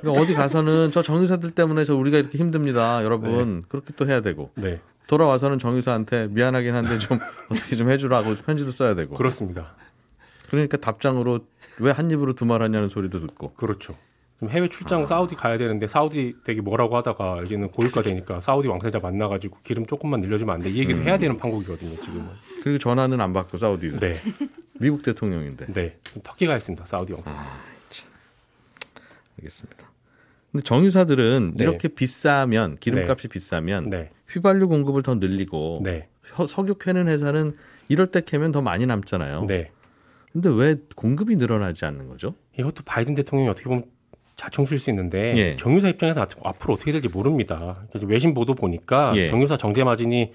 그러니까 0.00 0.12
어디 0.12 0.34
가서는 0.34 0.90
저 0.90 1.00
정유사들 1.02 1.52
때문에 1.52 1.84
저 1.84 1.94
우리가 1.96 2.18
이렇게 2.18 2.38
힘듭니다, 2.38 3.02
여러분. 3.04 3.62
그렇게 3.68 3.92
또 3.96 4.06
해야 4.06 4.20
되고 4.20 4.50
네, 4.56 4.80
돌아와서는 5.06 5.58
정유사한테 5.58 6.28
미안하긴 6.32 6.74
한데 6.74 6.98
좀 6.98 7.18
어떻게 7.50 7.76
좀 7.76 7.88
해주라고 7.88 8.34
편지도 8.44 8.72
써야 8.72 8.94
되고. 8.94 9.14
그렇습니다. 9.14 9.74
그러니까 10.50 10.76
답장으로 10.76 11.40
왜 11.78 11.90
한 11.92 12.10
입으로 12.10 12.32
두 12.34 12.44
말 12.46 12.62
하냐는 12.62 12.88
소리도 12.88 13.20
듣고. 13.20 13.52
그렇죠. 13.54 13.96
지금 14.38 14.50
해외 14.50 14.68
출장 14.68 15.06
사우디 15.06 15.34
가야 15.34 15.56
되는데 15.58 15.86
사우디 15.86 16.36
되게 16.44 16.60
뭐라고 16.60 16.96
하다가 16.96 17.42
이제는 17.44 17.70
고유가 17.70 18.02
되니까 18.02 18.40
사우디 18.40 18.68
왕세자 18.68 18.98
만나가지고 18.98 19.58
기름 19.64 19.86
조금만 19.86 20.20
늘려주면 20.20 20.54
안 20.56 20.60
돼. 20.62 20.70
이 20.70 20.78
얘기를 20.78 21.02
해야 21.04 21.16
되는 21.18 21.36
판국이거든요, 21.38 21.98
지금은. 22.00 22.26
그리고 22.62 22.78
전화는 22.78 23.20
안 23.20 23.32
받고 23.32 23.56
사우디는 23.56 23.98
네, 24.00 24.16
미국 24.80 25.02
대통령인데. 25.02 25.72
네. 25.72 25.96
터키가 26.22 26.52
했습니다, 26.54 26.84
사우디 26.84 27.12
왕세자. 27.14 27.34
알겠습니다. 29.38 29.84
근데 30.52 30.62
정유사들은 30.64 31.52
네. 31.56 31.64
이렇게 31.64 31.88
비싸면 31.88 32.76
기름값이 32.80 33.28
비싸면 33.28 33.90
네, 33.90 34.10
휘발유 34.30 34.68
공급을 34.68 35.02
더 35.02 35.14
늘리고 35.16 35.80
네, 35.82 36.08
혀- 36.34 36.46
석유 36.46 36.74
캐는 36.76 37.08
회사는 37.08 37.54
이럴 37.88 38.10
때 38.10 38.20
캐면 38.22 38.52
더 38.52 38.62
많이 38.62 38.86
남잖아요. 38.86 39.44
네. 39.46 39.70
근데 40.36 40.50
왜 40.50 40.76
공급이 40.94 41.36
늘어나지 41.36 41.86
않는 41.86 42.08
거죠? 42.08 42.34
이것도 42.58 42.82
바이든 42.84 43.14
대통령이 43.14 43.48
어떻게 43.48 43.64
보면 43.70 43.84
자청수일 44.34 44.78
수 44.78 44.90
있는데 44.90 45.34
예. 45.34 45.56
정유사 45.56 45.88
입장에서 45.88 46.20
앞- 46.20 46.46
앞으로 46.46 46.74
어떻게 46.74 46.92
될지 46.92 47.08
모릅니다. 47.08 47.86
외신 48.02 48.34
보도 48.34 48.52
보니까 48.54 49.12
예. 49.16 49.28
정유사 49.28 49.56
정제 49.56 49.82
마진이 49.82 50.32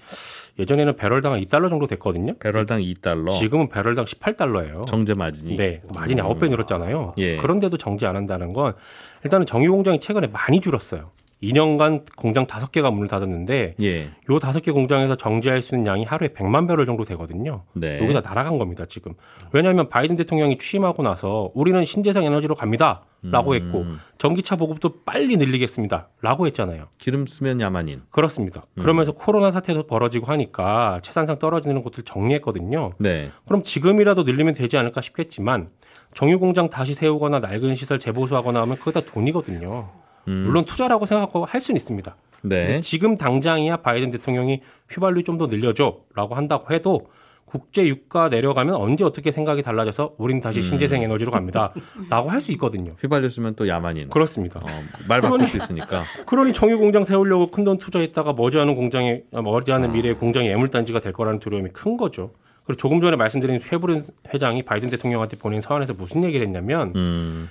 예전에는 0.58 0.96
배럴당 0.96 1.34
2달러 1.40 1.68
정도 1.70 1.86
됐거든요. 1.86 2.34
배럴당 2.40 2.80
2달러, 2.80 3.30
지금은 3.38 3.68
배럴당 3.68 4.04
18달러예요. 4.06 4.86
정제 4.86 5.14
마진이. 5.14 5.56
네, 5.56 5.82
마진이 5.94 6.20
음. 6.20 6.26
9배 6.26 6.50
늘었잖아요. 6.50 7.14
예. 7.18 7.36
그런데도 7.36 7.76
정지 7.78 8.04
안 8.04 8.16
한다는 8.16 8.52
건 8.52 8.74
일단은 9.22 9.46
정유 9.46 9.70
공장이 9.70 10.00
최근에 10.00 10.26
많이 10.26 10.60
줄었어요. 10.60 11.12
2년간 11.42 12.04
공장 12.16 12.46
5개가 12.46 12.92
문을 12.92 13.08
닫았는데 13.08 13.74
예. 13.82 14.04
요 14.04 14.10
5개 14.38 14.72
공장에서 14.72 15.16
정제할 15.16 15.60
수 15.60 15.74
있는 15.74 15.86
양이 15.86 16.04
하루에 16.04 16.28
100만 16.28 16.68
배럴 16.68 16.86
정도 16.86 17.04
되거든요. 17.04 17.64
네. 17.74 18.00
여기다 18.02 18.20
날아간 18.20 18.58
겁니다, 18.58 18.86
지금. 18.88 19.14
왜냐하면 19.52 19.88
바이든 19.88 20.16
대통령이 20.16 20.58
취임하고 20.58 21.02
나서 21.02 21.50
우리는 21.54 21.84
신재생 21.84 22.24
에너지로 22.24 22.54
갑니다. 22.54 23.02
라고 23.24 23.54
했고, 23.54 23.82
음. 23.82 24.00
전기차 24.18 24.56
보급도 24.56 25.04
빨리 25.04 25.36
늘리겠습니다. 25.36 26.08
라고 26.22 26.46
했잖아요. 26.48 26.88
기름 26.98 27.26
쓰면 27.26 27.60
야만인. 27.60 28.02
그렇습니다. 28.10 28.64
음. 28.74 28.82
그러면서 28.82 29.12
코로나 29.12 29.52
사태도 29.52 29.86
벌어지고 29.86 30.26
하니까 30.26 30.98
채산상 31.04 31.38
떨어지는 31.38 31.82
곳들 31.82 32.02
정리했거든요. 32.02 32.90
네. 32.98 33.30
그럼 33.46 33.62
지금이라도 33.62 34.24
늘리면 34.24 34.54
되지 34.54 34.76
않을까 34.76 35.00
싶겠지만, 35.00 35.68
정유 36.14 36.40
공장 36.40 36.68
다시 36.68 36.94
세우거나 36.94 37.38
낡은 37.38 37.76
시설 37.76 38.00
재보수하거나 38.00 38.60
하면 38.62 38.76
그게 38.76 38.90
다 38.90 39.00
돈이거든요. 39.06 40.01
음. 40.28 40.44
물론 40.46 40.64
투자라고 40.64 41.06
생각하고 41.06 41.44
할 41.44 41.60
수는 41.60 41.76
있습니다. 41.76 42.14
네. 42.42 42.80
지금 42.80 43.16
당장이야 43.16 43.78
바이든 43.78 44.10
대통령이 44.10 44.62
휘발유 44.90 45.22
좀 45.24 45.38
더 45.38 45.46
늘려줘라고 45.46 46.34
한다고 46.34 46.72
해도 46.74 47.00
국제 47.44 47.86
유가 47.86 48.28
내려가면 48.30 48.74
언제 48.76 49.04
어떻게 49.04 49.30
생각이 49.30 49.62
달라져서 49.62 50.14
우린 50.16 50.40
다시 50.40 50.60
음. 50.60 50.62
신재생 50.62 51.02
에너지로 51.02 51.30
갑니다 51.30 51.72
라고 52.08 52.30
할 52.30 52.40
수 52.40 52.50
있거든요. 52.52 52.94
휘발유 53.00 53.28
쓰면 53.28 53.56
또 53.56 53.68
야만인. 53.68 54.08
그렇습니다. 54.08 54.58
어, 54.60 54.66
말 55.06 55.20
바꿀 55.20 55.46
수 55.46 55.58
있으니까. 55.58 56.02
그러니 56.26 56.52
정유 56.54 56.78
공장 56.78 57.04
세우려고 57.04 57.48
큰 57.48 57.64
돈 57.64 57.76
투자했다가 57.78 58.32
머지않은 58.32 58.74
공장에 58.74 59.20
아, 59.34 59.42
머지않은 59.42 59.92
미래에 59.92 60.14
공장이 60.14 60.48
애물단지가 60.48 61.00
될 61.00 61.12
거라는 61.12 61.40
두려움이 61.40 61.70
큰 61.74 61.96
거죠. 61.98 62.32
그리고 62.64 62.78
조금 62.78 63.00
전에 63.02 63.16
말씀드린 63.16 63.58
쉐브론 63.58 64.04
회장이 64.32 64.62
바이든 64.62 64.88
대통령한테 64.90 65.36
보낸 65.36 65.60
서한에서 65.60 65.92
무슨 65.94 66.24
얘기를 66.24 66.46
했냐면 66.46 66.92
음. 66.96 67.50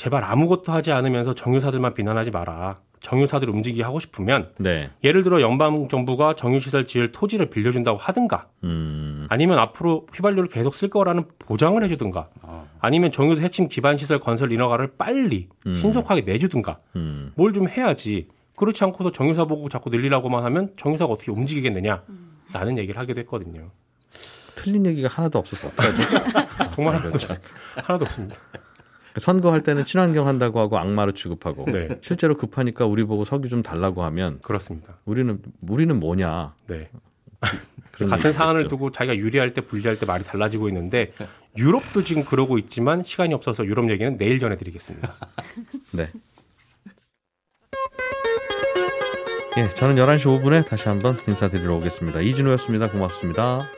제발 0.00 0.24
아무것도 0.24 0.72
하지 0.72 0.92
않으면서 0.92 1.34
정유사들만 1.34 1.92
비난하지 1.92 2.30
마라. 2.30 2.78
정유사들 3.00 3.50
움직이게 3.50 3.82
하고 3.82 4.00
싶으면 4.00 4.50
네. 4.56 4.88
예를 5.04 5.22
들어 5.22 5.42
연방 5.42 5.88
정부가 5.88 6.34
정유시설 6.36 6.86
지을 6.86 7.12
토지를 7.12 7.50
빌려준다고 7.50 7.98
하든가 7.98 8.48
음. 8.64 9.26
아니면 9.28 9.58
앞으로 9.58 10.06
휘발유를 10.14 10.48
계속 10.48 10.74
쓸 10.74 10.88
거라는 10.88 11.24
보장을 11.38 11.82
해주든가 11.82 12.30
아니면 12.80 13.12
정유소 13.12 13.42
핵심 13.42 13.68
기반 13.68 13.98
시설 13.98 14.20
건설 14.20 14.52
인허가를 14.52 14.92
빨리 14.96 15.48
음. 15.66 15.76
신속하게 15.76 16.22
내주든가 16.22 16.78
음. 16.96 17.32
뭘좀 17.36 17.68
해야지 17.68 18.28
그렇지 18.56 18.82
않고서 18.84 19.12
정유사 19.12 19.44
보고 19.44 19.68
자꾸 19.68 19.90
늘리라고만 19.90 20.44
하면 20.44 20.72
정유사가 20.78 21.12
어떻게 21.12 21.30
움직이겠느냐 21.30 22.02
라는 22.54 22.78
얘기를 22.78 22.98
하기도 22.98 23.20
했거든요 23.20 23.70
틀린 24.54 24.84
얘기가 24.86 25.08
하나도 25.08 25.38
어떡하지? 25.38 26.02
정말 26.74 26.96
하나도, 26.96 27.18
하나도 27.76 28.04
없습니다 28.04 28.36
선거할 29.16 29.62
때는 29.62 29.84
친환경 29.84 30.26
한다고 30.26 30.60
하고 30.60 30.78
악마로 30.78 31.12
취급하고 31.12 31.64
네. 31.70 31.88
실제로 32.00 32.36
급하니까 32.36 32.86
우리 32.86 33.04
보고 33.04 33.24
석유 33.24 33.48
좀 33.48 33.62
달라고 33.62 34.04
하면 34.04 34.38
그렇습니다 34.42 34.98
우리는 35.04 35.40
우리는 35.62 35.98
뭐냐 35.98 36.54
네 36.66 36.88
같은 38.08 38.32
사안을 38.32 38.60
얘기겠죠. 38.60 38.76
두고 38.76 38.90
자기가 38.92 39.16
유리할 39.16 39.52
때 39.52 39.60
불리할 39.60 39.98
때 39.98 40.06
말이 40.06 40.24
달라지고 40.24 40.68
있는데 40.68 41.12
유럽도 41.58 42.04
지금 42.04 42.24
그러고 42.24 42.58
있지만 42.58 43.02
시간이 43.02 43.34
없어서 43.34 43.66
유럽 43.66 43.90
얘기는 43.90 44.16
내일 44.16 44.38
전해드리겠습니다 44.38 45.14
네. 45.92 46.08
예, 49.58 49.68
저는 49.70 49.96
11시 49.96 50.42
5분에 50.42 50.64
다시 50.64 50.88
한번 50.88 51.18
인사드리러 51.26 51.74
오겠습니다. 51.74 52.20
이진우였습니다. 52.20 52.90
고맙습니다. 52.90 53.68